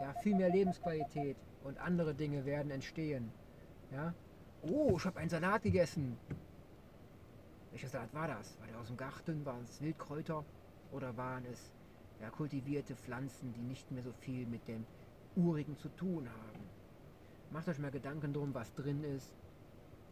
Ja, 0.00 0.14
viel 0.22 0.36
mehr 0.36 0.50
Lebensqualität 0.50 1.36
und 1.66 1.78
andere 1.78 2.14
Dinge 2.14 2.44
werden 2.44 2.70
entstehen. 2.70 3.30
Ja? 3.90 4.14
Oh, 4.62 4.94
ich 4.96 5.04
habe 5.04 5.18
einen 5.18 5.30
Salat 5.30 5.62
gegessen. 5.62 6.16
Welcher 7.72 7.88
Salat 7.88 8.14
war 8.14 8.28
das? 8.28 8.58
War 8.60 8.68
der 8.68 8.78
aus 8.78 8.86
dem 8.86 8.96
Garten? 8.96 9.44
Waren 9.44 9.64
es 9.64 9.80
Wildkräuter? 9.82 10.44
Oder 10.92 11.16
waren 11.16 11.44
es 11.52 11.72
ja, 12.20 12.30
kultivierte 12.30 12.94
Pflanzen, 12.94 13.52
die 13.52 13.62
nicht 13.62 13.90
mehr 13.90 14.02
so 14.02 14.12
viel 14.12 14.46
mit 14.46 14.66
dem 14.68 14.86
Urigen 15.34 15.76
zu 15.76 15.88
tun 15.88 16.28
haben? 16.28 16.60
Macht 17.50 17.68
euch 17.68 17.78
mal 17.78 17.90
Gedanken 17.90 18.32
drum, 18.32 18.54
was 18.54 18.72
drin 18.74 19.02
ist 19.04 19.34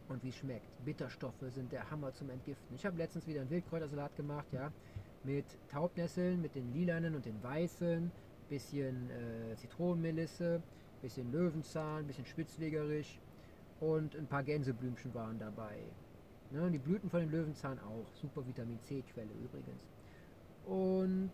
und 0.09 0.23
wie 0.23 0.29
es 0.29 0.35
schmeckt. 0.35 0.85
Bitterstoffe 0.85 1.41
sind 1.49 1.71
der 1.71 1.89
Hammer 1.89 2.13
zum 2.13 2.29
Entgiften. 2.29 2.75
Ich 2.75 2.85
habe 2.85 2.97
letztens 2.97 3.27
wieder 3.27 3.41
einen 3.41 3.49
Wildkräutersalat 3.49 4.15
gemacht, 4.15 4.45
ja, 4.51 4.71
mit 5.23 5.45
Taubnesseln, 5.69 6.41
mit 6.41 6.53
den 6.53 6.71
lilanen 6.73 7.15
und 7.15 7.25
den 7.25 7.41
weißen, 7.41 8.11
bisschen 8.49 9.09
äh, 9.09 9.55
Zitronenmelisse, 9.55 10.61
bisschen 11.05 11.31
Löwenzahn, 11.31 12.05
bisschen 12.07 12.25
spitzwegerisch 12.25 13.19
und 13.79 14.15
ein 14.15 14.25
paar 14.25 14.41
Gänseblümchen 14.41 15.13
waren 15.13 15.37
dabei. 15.37 15.77
Ne, 16.49 16.71
die 16.71 16.79
Blüten 16.79 17.11
von 17.11 17.19
dem 17.19 17.29
Löwenzahn 17.29 17.77
auch. 17.79 18.11
Super 18.15 18.47
Vitamin 18.47 18.81
C-Quelle 18.81 19.29
übrigens. 19.43 19.87
Und 20.65 21.29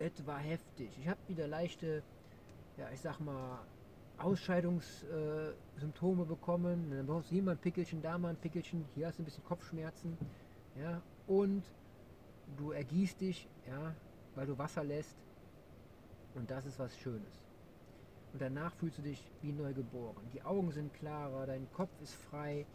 es 0.00 0.26
war 0.26 0.40
heftig. 0.40 0.90
Ich 1.00 1.06
habe 1.06 1.20
wieder 1.28 1.46
leichte, 1.46 2.02
ja, 2.76 2.90
ich 2.92 3.00
sag 3.00 3.20
mal, 3.20 3.60
Ausscheidungssymptome 4.18 6.24
äh, 6.24 6.26
bekommen. 6.26 6.90
Dann 6.90 7.06
brauchst 7.06 7.30
du 7.30 7.34
hier 7.34 7.44
mal 7.44 7.52
ein 7.52 7.58
Pickelchen, 7.58 8.02
da 8.02 8.18
mal 8.18 8.30
ein 8.30 8.36
Pickelchen, 8.36 8.84
hier 8.96 9.06
hast 9.06 9.18
du 9.18 9.22
ein 9.22 9.26
bisschen 9.26 9.44
Kopfschmerzen. 9.44 10.18
Ja, 10.80 11.00
und 11.28 11.62
du 12.56 12.72
ergießt 12.72 13.20
dich, 13.20 13.48
ja, 13.68 13.94
weil 14.34 14.46
du 14.46 14.58
Wasser 14.58 14.82
lässt. 14.82 15.16
Und 16.34 16.50
das 16.50 16.66
ist 16.66 16.80
was 16.80 16.98
Schönes. 16.98 17.45
Und 18.36 18.42
danach 18.42 18.74
fühlst 18.74 18.98
du 18.98 19.02
dich 19.02 19.32
wie 19.40 19.50
neu 19.50 19.72
geboren. 19.72 20.28
Die 20.34 20.42
Augen 20.42 20.70
sind 20.70 20.92
klarer, 20.92 21.46
dein 21.46 21.72
Kopf 21.72 21.88
ist 22.02 22.12
frei, 22.12 22.66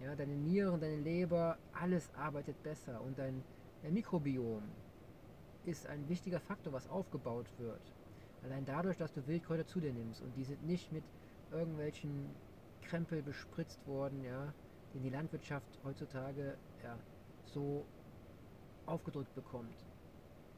ja, 0.00 0.16
deine 0.16 0.34
Nieren, 0.34 0.80
deine 0.80 0.96
Leber, 0.96 1.58
alles 1.72 2.12
arbeitet 2.16 2.60
besser. 2.64 3.00
Und 3.00 3.16
dein, 3.16 3.40
dein 3.84 3.94
Mikrobiom 3.94 4.64
ist 5.64 5.86
ein 5.86 6.08
wichtiger 6.08 6.40
Faktor, 6.40 6.72
was 6.72 6.88
aufgebaut 6.88 7.46
wird. 7.58 7.80
Allein 8.42 8.64
dadurch, 8.64 8.96
dass 8.96 9.12
du 9.12 9.24
Wildkräuter 9.28 9.64
zu 9.64 9.78
dir 9.78 9.92
nimmst 9.92 10.22
und 10.22 10.36
die 10.36 10.42
sind 10.42 10.66
nicht 10.66 10.90
mit 10.90 11.04
irgendwelchen 11.52 12.28
Krempel 12.82 13.22
bespritzt 13.22 13.86
worden, 13.86 14.24
ja, 14.24 14.52
den 14.92 15.04
die 15.04 15.10
Landwirtschaft 15.10 15.68
heutzutage 15.84 16.58
ja, 16.82 16.98
so 17.44 17.86
aufgedrückt 18.86 19.36
bekommt. 19.36 19.84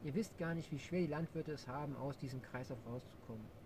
Ihr 0.03 0.15
wisst 0.15 0.39
gar 0.39 0.55
nicht, 0.55 0.71
wie 0.71 0.79
schwer 0.79 1.01
die 1.01 1.13
Landwirte 1.13 1.51
es 1.51 1.67
haben, 1.67 1.95
aus 1.97 2.17
diesem 2.17 2.41
Kreislauf 2.41 2.79
rauszukommen. 2.87 3.62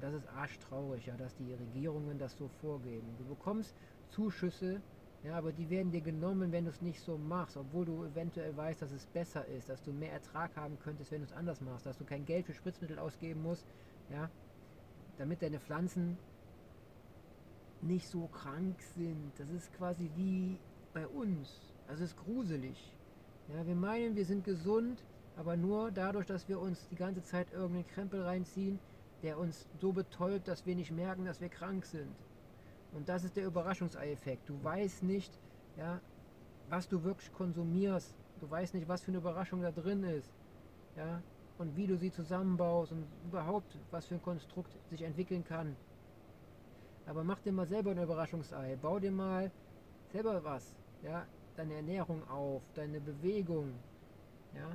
Und 0.00 0.14
das 0.14 0.14
ist 0.14 0.28
arschtraurig, 0.30 1.04
ja, 1.04 1.14
dass 1.18 1.36
die 1.36 1.52
Regierungen 1.52 2.18
das 2.18 2.34
so 2.34 2.48
vorgeben. 2.62 3.06
Du 3.18 3.24
bekommst 3.26 3.74
Zuschüsse, 4.08 4.80
ja, 5.22 5.36
aber 5.36 5.52
die 5.52 5.68
werden 5.68 5.92
dir 5.92 6.00
genommen, 6.00 6.52
wenn 6.52 6.64
du 6.64 6.70
es 6.70 6.80
nicht 6.80 7.02
so 7.02 7.18
machst, 7.18 7.58
obwohl 7.58 7.84
du 7.84 8.04
eventuell 8.06 8.56
weißt, 8.56 8.80
dass 8.80 8.92
es 8.92 9.04
besser 9.04 9.44
ist, 9.48 9.68
dass 9.68 9.82
du 9.82 9.92
mehr 9.92 10.12
Ertrag 10.12 10.56
haben 10.56 10.78
könntest, 10.82 11.10
wenn 11.10 11.18
du 11.18 11.26
es 11.26 11.34
anders 11.34 11.60
machst, 11.60 11.84
dass 11.84 11.98
du 11.98 12.06
kein 12.06 12.24
Geld 12.24 12.46
für 12.46 12.54
Spritzmittel 12.54 12.98
ausgeben 12.98 13.42
musst, 13.42 13.66
ja, 14.08 14.30
damit 15.18 15.42
deine 15.42 15.60
Pflanzen 15.60 16.16
nicht 17.82 18.08
so 18.08 18.26
krank 18.28 18.80
sind. 18.96 19.32
Das 19.36 19.50
ist 19.50 19.70
quasi 19.74 20.10
wie 20.16 20.56
bei 20.94 21.06
uns. 21.08 21.74
Also 21.88 22.04
es 22.04 22.12
ist 22.12 22.24
gruselig. 22.24 22.96
Ja, 23.54 23.66
wir 23.66 23.74
meinen, 23.74 24.16
wir 24.16 24.24
sind 24.24 24.44
gesund, 24.44 25.04
aber 25.36 25.58
nur 25.58 25.90
dadurch, 25.90 26.24
dass 26.24 26.48
wir 26.48 26.58
uns 26.58 26.88
die 26.88 26.96
ganze 26.96 27.22
Zeit 27.22 27.52
irgendeinen 27.52 27.86
Krempel 27.88 28.22
reinziehen, 28.22 28.78
der 29.22 29.38
uns 29.38 29.66
so 29.80 29.92
betäubt, 29.92 30.48
dass 30.48 30.66
wir 30.66 30.74
nicht 30.74 30.90
merken, 30.90 31.24
dass 31.24 31.40
wir 31.40 31.48
krank 31.48 31.84
sind. 31.84 32.14
Und 32.92 33.08
das 33.08 33.24
ist 33.24 33.36
der 33.36 33.46
Überraschungsei-Effekt. 33.46 34.48
Du 34.48 34.62
weißt 34.62 35.02
nicht, 35.02 35.32
ja, 35.76 36.00
was 36.68 36.88
du 36.88 37.02
wirklich 37.04 37.32
konsumierst. 37.32 38.14
Du 38.40 38.50
weißt 38.50 38.74
nicht, 38.74 38.88
was 38.88 39.02
für 39.02 39.08
eine 39.08 39.18
Überraschung 39.18 39.62
da 39.62 39.70
drin 39.70 40.02
ist. 40.04 40.30
Ja, 40.96 41.22
und 41.58 41.76
wie 41.76 41.86
du 41.86 41.96
sie 41.96 42.10
zusammenbaust 42.10 42.92
und 42.92 43.04
überhaupt, 43.28 43.76
was 43.90 44.06
für 44.06 44.14
ein 44.14 44.22
Konstrukt 44.22 44.70
sich 44.90 45.02
entwickeln 45.02 45.44
kann. 45.44 45.76
Aber 47.06 47.22
mach 47.22 47.40
dir 47.40 47.52
mal 47.52 47.66
selber 47.66 47.90
ein 47.90 48.02
Überraschungsei. 48.02 48.76
Bau 48.80 48.98
dir 48.98 49.10
mal 49.10 49.50
selber 50.12 50.42
was. 50.42 50.74
Ja, 51.02 51.26
deine 51.56 51.74
Ernährung 51.74 52.26
auf, 52.28 52.62
deine 52.74 53.00
Bewegung. 53.00 53.74
Ja, 54.54 54.70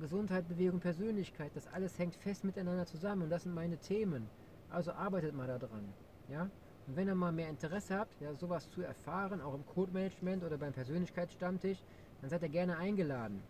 Gesundheit, 0.00 0.48
Bewegung, 0.48 0.80
Persönlichkeit. 0.80 1.50
Das 1.54 1.66
alles 1.68 1.98
hängt 1.98 2.14
fest 2.14 2.44
miteinander 2.44 2.86
zusammen 2.86 3.22
und 3.22 3.30
das 3.30 3.42
sind 3.42 3.54
meine 3.54 3.78
Themen. 3.78 4.28
Also 4.70 4.92
arbeitet 4.92 5.34
mal 5.34 5.46
daran. 5.46 5.92
Ja. 6.28 6.50
Und 6.86 6.96
wenn 6.96 7.08
ihr 7.08 7.14
mal 7.14 7.32
mehr 7.32 7.48
Interesse 7.48 7.98
habt, 7.98 8.20
ja, 8.20 8.34
sowas 8.34 8.70
zu 8.70 8.82
erfahren, 8.82 9.40
auch 9.40 9.54
im 9.54 9.66
Code-Management 9.66 10.44
oder 10.44 10.56
beim 10.56 10.72
Persönlichkeitsstammtisch, 10.72 11.78
dann 12.20 12.30
seid 12.30 12.42
ihr 12.42 12.48
gerne 12.48 12.76
eingeladen. 12.76 13.42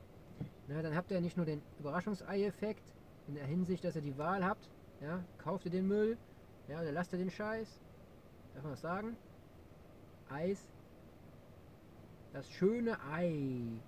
Na, 0.66 0.82
dann 0.82 0.94
habt 0.94 1.10
ihr 1.10 1.20
nicht 1.20 1.36
nur 1.36 1.46
den 1.46 1.62
Überraschungsei-Effekt 1.78 2.82
in 3.28 3.34
der 3.34 3.46
Hinsicht, 3.46 3.84
dass 3.84 3.96
ihr 3.96 4.02
die 4.02 4.18
Wahl 4.18 4.44
habt, 4.44 4.68
ja, 5.00 5.22
kauft 5.38 5.64
ihr 5.66 5.70
den 5.70 5.86
Müll, 5.86 6.18
ja, 6.68 6.80
oder 6.80 6.92
lasst 6.92 7.12
ihr 7.12 7.18
den 7.18 7.30
Scheiß, 7.30 7.80
darf 8.54 8.62
man 8.64 8.72
das 8.72 8.80
sagen? 8.80 9.16
Eis, 10.30 10.68
das 12.32 12.50
schöne 12.50 12.98
Ei. 13.10 13.80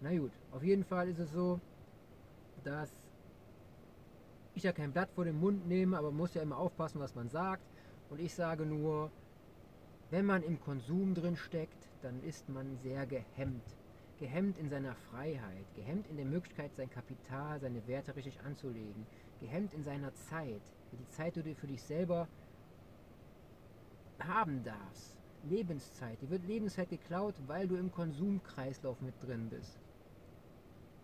Na 0.00 0.16
gut, 0.16 0.32
auf 0.52 0.62
jeden 0.62 0.84
Fall 0.84 1.08
ist 1.08 1.18
es 1.18 1.32
so, 1.32 1.60
dass 2.62 2.90
ich 4.54 4.62
ja 4.62 4.72
kein 4.72 4.92
Blatt 4.92 5.10
vor 5.10 5.24
den 5.24 5.38
Mund 5.38 5.66
nehme, 5.66 5.98
aber 5.98 6.08
man 6.08 6.18
muss 6.18 6.34
ja 6.34 6.42
immer 6.42 6.56
aufpassen, 6.56 7.00
was 7.00 7.14
man 7.14 7.28
sagt. 7.28 7.62
Und 8.08 8.20
ich 8.20 8.34
sage 8.34 8.64
nur, 8.64 9.10
wenn 10.10 10.24
man 10.24 10.42
im 10.42 10.60
Konsum 10.60 11.14
drin 11.14 11.36
steckt, 11.36 11.88
dann 12.02 12.22
ist 12.22 12.48
man 12.48 12.76
sehr 12.78 13.06
gehemmt. 13.06 13.76
Gehemmt 14.18 14.58
in 14.58 14.68
seiner 14.68 14.94
Freiheit, 14.94 15.66
gehemmt 15.74 16.08
in 16.08 16.16
der 16.16 16.26
Möglichkeit, 16.26 16.74
sein 16.76 16.90
Kapital, 16.90 17.60
seine 17.60 17.86
Werte 17.86 18.16
richtig 18.16 18.40
anzulegen, 18.40 19.06
gehemmt 19.40 19.74
in 19.74 19.84
seiner 19.84 20.14
Zeit, 20.14 20.62
die 20.92 21.08
Zeit, 21.08 21.36
die 21.36 21.42
du 21.42 21.54
für 21.54 21.66
dich 21.66 21.82
selber 21.82 22.26
haben 24.20 24.64
darfst. 24.64 25.16
Lebenszeit, 25.44 26.20
die 26.20 26.30
wird 26.30 26.44
Lebenszeit 26.46 26.88
geklaut, 26.88 27.34
weil 27.46 27.68
du 27.68 27.76
im 27.76 27.92
Konsumkreislauf 27.92 29.00
mit 29.00 29.14
drin 29.22 29.48
bist. 29.48 29.78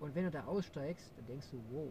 Und 0.04 0.14
wenn 0.14 0.24
du 0.24 0.30
da 0.30 0.44
aussteigst, 0.44 1.14
dann 1.16 1.24
denkst 1.24 1.46
du, 1.50 1.58
wow, 1.70 1.90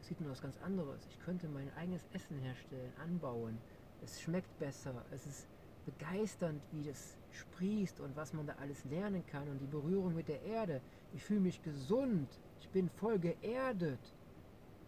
es 0.00 0.08
gibt 0.08 0.20
nur 0.20 0.32
was 0.32 0.42
ganz 0.42 0.58
anderes. 0.62 1.06
Ich 1.08 1.20
könnte 1.20 1.46
mein 1.46 1.72
eigenes 1.76 2.04
Essen 2.12 2.40
herstellen, 2.40 2.92
anbauen. 3.00 3.56
Es 4.02 4.20
schmeckt 4.20 4.58
besser. 4.58 5.04
Es 5.12 5.24
ist 5.26 5.46
begeisternd, 5.86 6.60
wie 6.72 6.82
das 6.82 7.16
sprießt 7.30 8.00
und 8.00 8.16
was 8.16 8.32
man 8.32 8.48
da 8.48 8.54
alles 8.54 8.84
lernen 8.86 9.24
kann 9.28 9.48
und 9.48 9.60
die 9.60 9.68
Berührung 9.68 10.12
mit 10.16 10.26
der 10.26 10.42
Erde. 10.42 10.80
Ich 11.12 11.22
fühle 11.22 11.38
mich 11.38 11.62
gesund. 11.62 12.28
Ich 12.58 12.68
bin 12.70 12.88
voll 12.88 13.20
geerdet. 13.20 14.00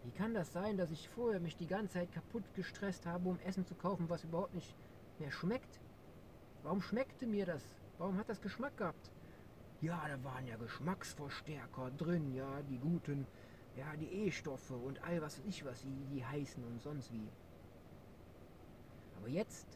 Wie 0.03 0.11
kann 0.11 0.33
das 0.33 0.51
sein, 0.51 0.75
dass 0.75 0.91
ich 0.91 1.07
vorher 1.07 1.39
mich 1.39 1.55
die 1.55 1.67
ganze 1.67 1.93
Zeit 1.93 2.11
kaputt 2.11 2.43
gestresst 2.55 3.05
habe, 3.05 3.29
um 3.29 3.39
Essen 3.39 3.65
zu 3.65 3.75
kaufen, 3.75 4.09
was 4.09 4.25
überhaupt 4.25 4.53
nicht 4.53 4.75
mehr 5.17 5.31
schmeckt? 5.31 5.79
Warum 6.63 6.81
schmeckte 6.81 7.25
mir 7.25 7.45
das? 7.45 7.63
Warum 7.99 8.17
hat 8.17 8.27
das 8.27 8.41
Geschmack 8.41 8.75
gehabt? 8.75 9.11
Ja, 9.81 10.07
da 10.07 10.23
waren 10.23 10.47
ja 10.47 10.55
Geschmacksverstärker 10.57 11.91
drin, 11.91 12.33
ja, 12.33 12.61
die 12.63 12.79
guten 12.79 13.27
ja, 13.77 13.95
die 13.95 14.27
E-Stoffe 14.27 14.73
und 14.73 15.03
all 15.03 15.21
was 15.21 15.39
ich 15.47 15.63
was, 15.63 15.85
wie 15.85 16.15
die 16.15 16.25
heißen 16.25 16.63
und 16.63 16.81
sonst 16.81 17.11
wie. 17.13 17.27
Aber 19.17 19.29
jetzt 19.29 19.67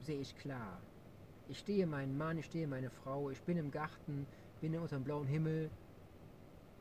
sehe 0.00 0.20
ich 0.20 0.36
klar. 0.36 0.80
Ich 1.48 1.58
stehe 1.58 1.86
meinen 1.86 2.16
Mann, 2.16 2.38
ich 2.38 2.46
stehe 2.46 2.66
meine 2.66 2.90
Frau, 2.90 3.28
ich 3.30 3.42
bin 3.42 3.58
im 3.58 3.70
Garten, 3.70 4.26
bin 4.60 4.76
unter 4.78 4.96
dem 4.96 5.04
blauen 5.04 5.26
Himmel 5.26 5.70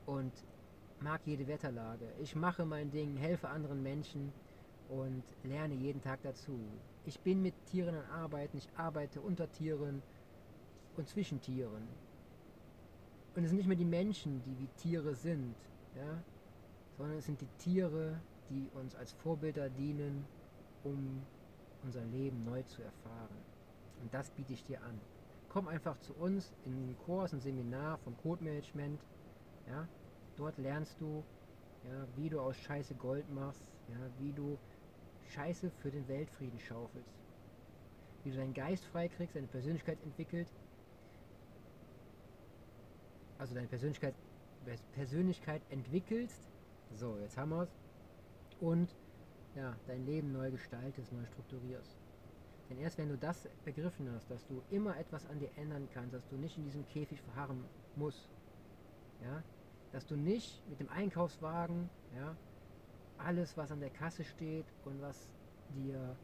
und 0.06 0.32
mag 1.02 1.20
jede 1.26 1.48
Wetterlage. 1.48 2.08
Ich 2.22 2.34
mache 2.34 2.66
mein 2.66 2.90
Ding, 2.90 3.18
helfe 3.18 3.50
anderen 3.50 3.84
Menschen 3.84 4.32
und 4.88 5.24
lerne 5.44 5.76
jeden 5.76 6.02
Tag 6.02 6.22
dazu. 6.24 6.58
Ich 7.06 7.20
bin 7.20 7.42
mit 7.42 7.54
Tieren 7.66 7.96
am 7.96 8.22
Arbeiten, 8.22 8.58
ich 8.58 8.70
arbeite 8.78 9.20
unter 9.20 9.52
Tieren 9.52 10.02
und 10.98 11.08
zwischen 11.08 11.42
Tieren. 11.42 11.88
Und 13.36 13.44
es 13.44 13.50
sind 13.50 13.58
nicht 13.58 13.68
mehr 13.68 13.78
die 13.78 13.86
Menschen, 13.86 14.42
die 14.44 14.60
wie 14.60 14.68
Tiere 14.78 15.16
sind, 15.16 15.56
ja, 15.96 16.24
sondern 16.98 17.18
es 17.18 17.26
sind 17.26 17.42
die 17.42 17.48
Tiere, 17.58 18.20
die 18.50 18.70
uns 18.76 18.96
als 18.96 19.12
Vorbilder 19.14 19.70
dienen, 19.70 20.26
um 20.84 21.22
unser 21.84 22.04
Leben 22.06 22.46
neu 22.46 22.62
zu 22.64 22.82
erfahren. 22.82 23.38
Und 24.02 24.14
das 24.14 24.30
biete 24.32 24.54
ich 24.54 24.64
dir 24.64 24.82
an. 24.84 25.00
Komm 25.50 25.68
einfach 25.68 25.98
zu 26.00 26.14
uns 26.14 26.54
in 26.66 26.88
den 26.88 26.98
Kurs, 27.06 27.34
ein 27.34 27.40
Seminar 27.40 27.98
vom 28.00 28.16
Code 28.18 28.44
Management. 28.44 29.00
Ja, 29.68 29.88
dort 30.36 30.58
lernst 30.58 31.00
du, 31.00 31.24
ja, 31.86 32.08
wie 32.16 32.30
du 32.30 32.40
aus 32.40 32.58
Scheiße 32.58 32.96
Gold 32.96 33.30
machst, 33.34 33.72
ja, 33.90 33.98
wie 34.20 34.32
du 34.34 34.58
Scheiße 35.30 35.70
für 35.82 35.90
den 35.90 36.08
Weltfrieden 36.08 36.60
schaufelst, 36.60 37.14
wie 38.24 38.32
du 38.32 38.38
deinen 38.38 38.54
Geist 38.54 38.86
freikriegst, 38.86 39.36
deine 39.36 39.48
Persönlichkeit 39.48 39.98
entwickelt, 40.04 40.48
also 43.38 43.56
deine 43.56 43.68
Persönlichkeit 43.68 44.16
Persönlichkeit 44.94 45.62
entwickelst. 45.70 46.50
So, 46.94 47.18
jetzt 47.18 47.38
haben 47.38 47.50
wir 47.50 47.64
es. 47.64 47.76
Und 48.60 48.96
ja, 49.56 49.76
dein 49.88 50.06
Leben 50.06 50.32
neu 50.32 50.52
gestaltest, 50.52 51.12
neu 51.12 51.26
strukturierst. 51.26 51.98
Denn 52.70 52.80
erst 52.80 52.98
wenn 52.98 53.10
du 53.10 53.18
das 53.18 53.48
begriffen 53.66 54.10
hast, 54.14 54.30
dass 54.32 54.46
du 54.48 54.62
immer 54.72 54.98
etwas 54.98 55.28
an 55.28 55.40
dir 55.40 55.50
ändern 55.58 55.88
kannst, 55.94 56.14
dass 56.14 56.28
du 56.30 56.38
nicht 56.38 56.58
in 56.58 56.64
diesem 56.64 56.88
Käfig 56.88 57.22
verharren 57.22 57.64
musst, 57.96 58.30
ja, 59.22 59.44
dass 59.92 60.08
du 60.08 60.16
nicht 60.16 60.68
mit 60.70 60.80
dem 60.80 60.90
Einkaufswagen, 60.90 61.90
ja, 62.16 62.36
alles, 63.18 63.58
was 63.58 63.72
an 63.72 63.80
der 63.80 63.92
Kasse 63.92 64.24
steht 64.24 64.66
und 64.86 65.02
was 65.02 65.28
dir 65.76 66.16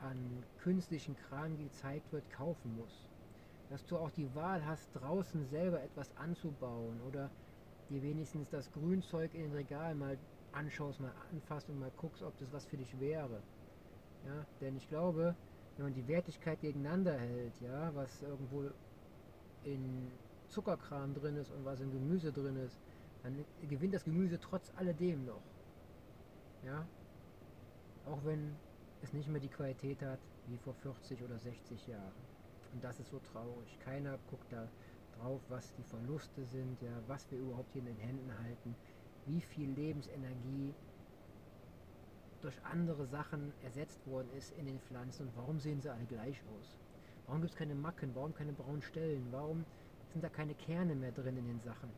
an 0.00 0.44
künstlichen 0.62 1.16
Kram 1.16 1.58
gezeigt 1.58 2.10
wird, 2.12 2.28
kaufen 2.30 2.76
musst. 2.76 3.09
Dass 3.70 3.86
du 3.86 3.98
auch 3.98 4.10
die 4.10 4.34
Wahl 4.34 4.66
hast, 4.66 4.90
draußen 4.96 5.46
selber 5.46 5.80
etwas 5.80 6.16
anzubauen 6.16 7.00
oder 7.00 7.30
dir 7.88 8.02
wenigstens 8.02 8.50
das 8.50 8.72
Grünzeug 8.72 9.32
in 9.34 9.42
den 9.42 9.54
Regal 9.54 9.94
mal 9.94 10.18
anschaust, 10.52 11.00
mal 11.00 11.14
anfasst 11.30 11.70
und 11.70 11.78
mal 11.78 11.92
guckst, 11.92 12.22
ob 12.22 12.36
das 12.38 12.52
was 12.52 12.66
für 12.66 12.76
dich 12.76 12.98
wäre. 12.98 13.44
Ja, 14.24 14.44
denn 14.60 14.76
ich 14.76 14.88
glaube, 14.88 15.36
wenn 15.76 15.84
man 15.84 15.94
die 15.94 16.08
Wertigkeit 16.08 16.60
gegeneinander 16.60 17.18
hält, 17.18 17.60
ja, 17.60 17.94
was 17.94 18.22
irgendwo 18.22 18.70
in 19.62 20.18
Zuckerkram 20.48 21.14
drin 21.14 21.36
ist 21.36 21.50
und 21.50 21.64
was 21.64 21.80
in 21.80 21.92
Gemüse 21.92 22.32
drin 22.32 22.56
ist, 22.56 22.80
dann 23.22 23.46
gewinnt 23.56 23.94
das 23.94 24.04
Gemüse 24.04 24.40
trotz 24.40 24.70
alledem 24.76 25.24
noch. 25.24 25.44
Ja, 26.62 26.88
auch 28.04 28.24
wenn 28.24 28.60
es 29.00 29.12
nicht 29.12 29.28
mehr 29.28 29.40
die 29.40 29.48
Qualität 29.48 30.02
hat 30.02 30.20
wie 30.44 30.58
vor 30.58 30.74
40 30.74 31.22
oder 31.22 31.38
60 31.38 31.86
Jahren. 31.86 32.39
Und 32.72 32.84
das 32.84 33.00
ist 33.00 33.10
so 33.10 33.18
traurig. 33.32 33.78
Keiner 33.80 34.18
guckt 34.30 34.52
da 34.52 34.68
drauf, 35.18 35.40
was 35.48 35.72
die 35.74 35.82
Verluste 35.82 36.44
sind, 36.44 36.80
ja, 36.82 36.92
was 37.06 37.30
wir 37.30 37.38
überhaupt 37.38 37.72
hier 37.72 37.80
in 37.80 37.86
den 37.86 37.98
Händen 37.98 38.32
halten, 38.38 38.74
wie 39.26 39.40
viel 39.40 39.70
Lebensenergie 39.70 40.74
durch 42.40 42.54
andere 42.64 43.06
Sachen 43.06 43.52
ersetzt 43.62 44.06
worden 44.06 44.28
ist 44.36 44.52
in 44.56 44.66
den 44.66 44.80
Pflanzen 44.80 45.26
und 45.26 45.36
warum 45.36 45.58
sehen 45.58 45.80
sie 45.80 45.90
alle 45.90 46.04
gleich 46.04 46.40
aus? 46.58 46.78
Warum 47.26 47.42
gibt 47.42 47.52
es 47.52 47.58
keine 47.58 47.74
Macken? 47.74 48.14
Warum 48.14 48.34
keine 48.34 48.52
braunen 48.52 48.82
Stellen? 48.82 49.26
Warum 49.30 49.64
sind 50.12 50.24
da 50.24 50.28
keine 50.28 50.54
Kerne 50.54 50.94
mehr 50.94 51.12
drin 51.12 51.36
in 51.36 51.46
den 51.46 51.60
Sachen? 51.60 51.90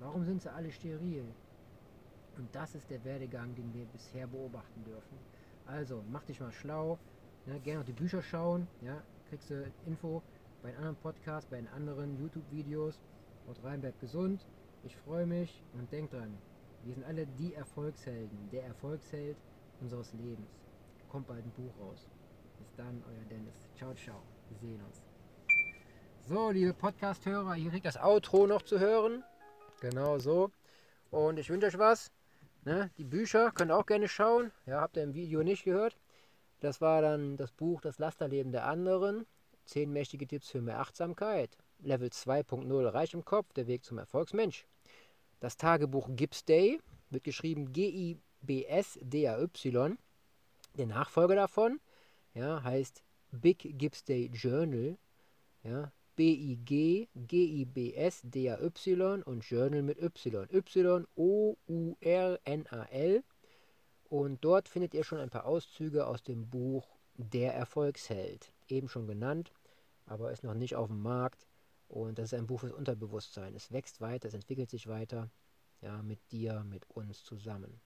Warum 0.00 0.24
sind 0.24 0.42
sie 0.42 0.52
alle 0.52 0.70
steril? 0.72 1.24
Und 2.36 2.54
das 2.54 2.74
ist 2.74 2.88
der 2.88 3.04
Werdegang, 3.04 3.54
den 3.56 3.72
wir 3.74 3.84
bisher 3.86 4.26
beobachten 4.26 4.84
dürfen. 4.84 5.18
Also, 5.66 6.02
mach 6.10 6.24
dich 6.24 6.40
mal 6.40 6.52
schlau. 6.52 6.98
Ja, 7.48 7.56
gerne 7.56 7.80
auch 7.80 7.84
die 7.84 7.92
Bücher 7.92 8.22
schauen. 8.22 8.68
Ja, 8.82 9.02
kriegst 9.30 9.48
du 9.48 9.64
Info 9.86 10.22
bei 10.62 10.68
einem 10.68 10.78
anderen 10.78 10.96
Podcast, 10.96 11.48
bei 11.48 11.56
den 11.56 11.68
anderen 11.68 12.18
YouTube-Videos. 12.18 13.00
Haut 13.46 13.64
rein, 13.64 13.80
bleibt 13.80 14.00
gesund. 14.00 14.46
Ich 14.84 14.94
freue 14.94 15.24
mich 15.24 15.62
und 15.72 15.90
denk 15.90 16.10
dran, 16.10 16.36
wir 16.84 16.92
sind 16.92 17.04
alle 17.04 17.26
die 17.26 17.54
Erfolgshelden. 17.54 18.50
Der 18.52 18.64
Erfolgsheld 18.64 19.38
unseres 19.80 20.12
Lebens. 20.12 20.50
Kommt 21.08 21.26
bald 21.26 21.42
ein 21.42 21.50
Buch 21.52 21.72
raus. 21.80 22.10
Bis 22.58 22.70
dann, 22.76 23.02
euer 23.08 23.24
Dennis. 23.30 23.66
Ciao, 23.74 23.94
ciao. 23.94 24.20
Wir 24.50 24.58
sehen 24.58 24.82
uns. 24.84 25.02
So, 26.26 26.50
liebe 26.50 26.74
Podcast-Hörer, 26.74 27.54
hier 27.54 27.70
kriegt 27.70 27.86
das 27.86 27.96
Outro 27.96 28.46
noch 28.46 28.60
zu 28.60 28.78
hören. 28.78 29.24
Genau 29.80 30.18
so. 30.18 30.50
Und 31.10 31.38
ich 31.38 31.48
wünsche 31.48 31.68
euch 31.68 31.78
was. 31.78 32.12
Ne? 32.64 32.90
Die 32.98 33.04
Bücher 33.04 33.52
könnt 33.52 33.70
ihr 33.70 33.78
auch 33.78 33.86
gerne 33.86 34.06
schauen. 34.06 34.52
Ja, 34.66 34.82
habt 34.82 34.98
ihr 34.98 35.02
im 35.02 35.14
Video 35.14 35.42
nicht 35.42 35.64
gehört. 35.64 35.96
Das 36.60 36.80
war 36.80 37.02
dann 37.02 37.36
das 37.36 37.52
Buch 37.52 37.80
Das 37.80 37.98
Lasterleben 37.98 38.52
der 38.52 38.66
anderen. 38.66 39.26
Zehn 39.64 39.92
mächtige 39.92 40.26
Tipps 40.26 40.48
für 40.50 40.60
mehr 40.60 40.80
Achtsamkeit. 40.80 41.56
Level 41.80 42.08
2.0 42.08 42.92
Reich 42.92 43.14
im 43.14 43.24
Kopf, 43.24 43.52
der 43.52 43.66
Weg 43.66 43.84
zum 43.84 43.98
Erfolgsmensch. 43.98 44.66
Das 45.40 45.56
Tagebuch 45.56 46.08
Gibbs 46.12 46.44
Day 46.44 46.80
wird 47.10 47.24
geschrieben 47.24 47.72
G-I-B-S-D-A-Y. 47.72 48.18
Der 50.76 50.86
Nachfolger 50.86 51.34
davon 51.36 51.80
ja, 52.34 52.62
heißt 52.62 53.02
Big 53.30 53.78
Gibbs 53.78 54.04
Day 54.04 54.30
Journal. 54.32 54.96
Ja, 55.62 55.92
B-I-G, 56.16 57.08
G-I-B-S, 57.14 58.22
D-A-Y 58.24 59.22
und 59.22 59.44
Journal 59.44 59.82
mit 59.82 60.00
Y. 60.00 60.48
Y-O-U-R-N-A-L. 60.50 61.54
Und 64.08 64.42
dort 64.44 64.68
findet 64.68 64.94
ihr 64.94 65.04
schon 65.04 65.18
ein 65.18 65.30
paar 65.30 65.44
Auszüge 65.44 66.06
aus 66.06 66.22
dem 66.22 66.48
Buch 66.48 66.96
Der 67.14 67.54
Erfolgsheld. 67.54 68.52
Eben 68.68 68.88
schon 68.88 69.06
genannt, 69.06 69.52
aber 70.06 70.32
ist 70.32 70.44
noch 70.44 70.54
nicht 70.54 70.76
auf 70.76 70.88
dem 70.88 71.02
Markt. 71.02 71.46
Und 71.88 72.18
das 72.18 72.32
ist 72.32 72.38
ein 72.38 72.46
Buch 72.46 72.60
fürs 72.60 72.72
Unterbewusstsein. 72.72 73.54
Es 73.54 73.72
wächst 73.72 74.00
weiter, 74.00 74.28
es 74.28 74.34
entwickelt 74.34 74.70
sich 74.70 74.86
weiter. 74.86 75.30
Ja, 75.80 76.02
mit 76.02 76.18
dir, 76.32 76.64
mit 76.64 76.90
uns 76.90 77.22
zusammen. 77.22 77.80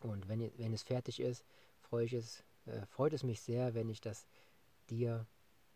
Und 0.00 0.28
wenn, 0.28 0.50
wenn 0.58 0.72
es 0.72 0.82
fertig 0.82 1.20
ist, 1.20 1.44
freue 1.80 2.06
ich 2.06 2.14
es, 2.14 2.42
äh, 2.64 2.86
freut 2.86 3.12
es 3.12 3.22
mich 3.22 3.40
sehr, 3.40 3.74
wenn 3.74 3.88
ich 3.88 4.00
das 4.00 4.26
dir 4.88 5.26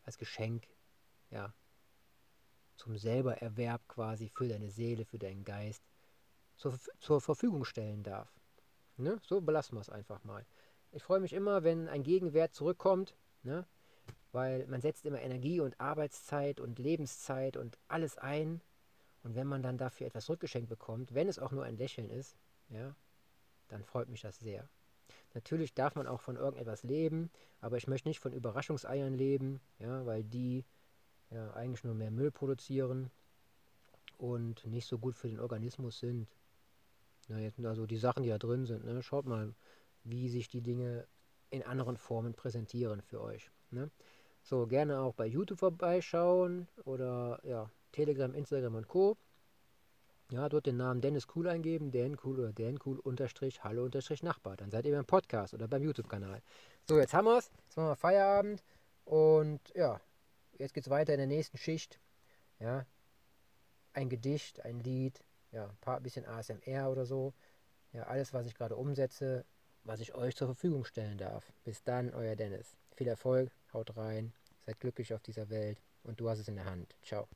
als 0.04 0.16
Geschenk 0.16 0.66
ja, 1.30 1.52
zum 2.76 2.96
selber 2.96 3.36
Erwerb 3.36 3.86
quasi 3.88 4.28
für 4.28 4.48
deine 4.48 4.70
Seele, 4.70 5.04
für 5.04 5.18
deinen 5.18 5.44
Geist 5.44 5.82
zur, 6.56 6.78
zur 6.98 7.20
Verfügung 7.20 7.64
stellen 7.64 8.02
darf. 8.02 8.39
Ne? 9.00 9.18
So 9.22 9.40
belassen 9.40 9.76
wir 9.76 9.80
es 9.80 9.90
einfach 9.90 10.22
mal. 10.24 10.44
Ich 10.92 11.02
freue 11.02 11.20
mich 11.20 11.32
immer, 11.32 11.62
wenn 11.62 11.88
ein 11.88 12.02
Gegenwert 12.02 12.54
zurückkommt, 12.54 13.14
ne? 13.42 13.66
weil 14.32 14.66
man 14.66 14.80
setzt 14.80 15.04
immer 15.06 15.20
Energie 15.20 15.60
und 15.60 15.80
Arbeitszeit 15.80 16.60
und 16.60 16.78
Lebenszeit 16.78 17.56
und 17.56 17.78
alles 17.88 18.18
ein. 18.18 18.60
Und 19.22 19.34
wenn 19.34 19.46
man 19.46 19.62
dann 19.62 19.78
dafür 19.78 20.06
etwas 20.06 20.28
rückgeschenkt 20.28 20.68
bekommt, 20.68 21.14
wenn 21.14 21.28
es 21.28 21.38
auch 21.38 21.52
nur 21.52 21.64
ein 21.64 21.76
Lächeln 21.76 22.08
ist, 22.10 22.36
ja, 22.70 22.94
dann 23.68 23.84
freut 23.84 24.08
mich 24.08 24.22
das 24.22 24.38
sehr. 24.38 24.68
Natürlich 25.34 25.74
darf 25.74 25.94
man 25.94 26.06
auch 26.06 26.20
von 26.20 26.36
irgendetwas 26.36 26.82
leben, 26.82 27.30
aber 27.60 27.76
ich 27.76 27.86
möchte 27.86 28.08
nicht 28.08 28.20
von 28.20 28.32
Überraschungseiern 28.32 29.14
leben, 29.14 29.60
ja, 29.78 30.04
weil 30.06 30.24
die 30.24 30.64
ja, 31.30 31.52
eigentlich 31.52 31.84
nur 31.84 31.94
mehr 31.94 32.10
Müll 32.10 32.30
produzieren 32.30 33.10
und 34.18 34.66
nicht 34.66 34.86
so 34.86 34.98
gut 34.98 35.14
für 35.14 35.28
den 35.28 35.40
Organismus 35.40 35.98
sind. 36.00 36.28
Jetzt, 37.38 37.64
also 37.64 37.86
die 37.86 37.96
Sachen, 37.96 38.22
die 38.22 38.28
da 38.28 38.38
drin 38.38 38.66
sind, 38.66 38.84
ne? 38.84 39.02
schaut 39.02 39.26
mal, 39.26 39.54
wie 40.04 40.28
sich 40.28 40.48
die 40.48 40.62
Dinge 40.62 41.06
in 41.50 41.62
anderen 41.62 41.96
Formen 41.96 42.34
präsentieren 42.34 43.02
für 43.02 43.20
euch. 43.20 43.50
Ne? 43.70 43.90
So, 44.42 44.66
gerne 44.66 45.00
auch 45.00 45.14
bei 45.14 45.26
YouTube 45.26 45.58
vorbeischauen 45.58 46.68
oder 46.84 47.40
ja, 47.44 47.70
Telegram, 47.92 48.34
Instagram 48.34 48.76
und 48.76 48.88
Co. 48.88 49.16
Ja, 50.30 50.48
dort 50.48 50.66
den 50.66 50.76
Namen 50.76 51.00
Dennis 51.00 51.26
Cool 51.34 51.48
eingeben, 51.48 51.90
Dan 51.90 52.16
Cool 52.22 52.38
oder 52.38 52.52
Dan 52.52 52.78
Cool 52.84 53.00
unterstrich 53.00 53.64
Hallo 53.64 53.84
unterstrich 53.84 54.22
Nachbar. 54.22 54.56
Dann 54.56 54.70
seid 54.70 54.86
ihr 54.86 54.94
beim 54.94 55.04
Podcast 55.04 55.54
oder 55.54 55.66
beim 55.66 55.82
YouTube-Kanal. 55.82 56.40
So, 56.88 56.98
jetzt 56.98 57.14
haben 57.14 57.24
wir 57.24 57.38
es. 57.38 57.50
Jetzt 57.64 57.76
machen 57.76 57.88
wir 57.88 57.96
Feierabend. 57.96 58.62
Und 59.04 59.60
ja, 59.74 60.00
jetzt 60.56 60.72
geht 60.72 60.84
es 60.84 60.90
weiter 60.90 61.12
in 61.12 61.18
der 61.18 61.26
nächsten 61.26 61.58
Schicht. 61.58 61.98
Ja, 62.60 62.86
ein 63.92 64.08
Gedicht, 64.08 64.64
ein 64.64 64.78
Lied, 64.80 65.20
ja, 65.52 65.66
ein 65.66 65.76
paar 65.80 66.00
bisschen 66.00 66.26
ASMR 66.26 66.90
oder 66.90 67.04
so. 67.06 67.34
Ja, 67.92 68.04
alles, 68.04 68.32
was 68.32 68.46
ich 68.46 68.54
gerade 68.54 68.76
umsetze, 68.76 69.44
was 69.84 70.00
ich 70.00 70.14
euch 70.14 70.36
zur 70.36 70.48
Verfügung 70.48 70.84
stellen 70.84 71.18
darf. 71.18 71.52
Bis 71.64 71.82
dann, 71.82 72.12
euer 72.14 72.36
Dennis. 72.36 72.76
Viel 72.94 73.08
Erfolg, 73.08 73.50
haut 73.72 73.96
rein, 73.96 74.32
seid 74.66 74.78
glücklich 74.80 75.14
auf 75.14 75.22
dieser 75.22 75.50
Welt 75.50 75.82
und 76.04 76.20
du 76.20 76.28
hast 76.28 76.38
es 76.38 76.48
in 76.48 76.56
der 76.56 76.66
Hand. 76.66 76.96
Ciao. 77.02 77.28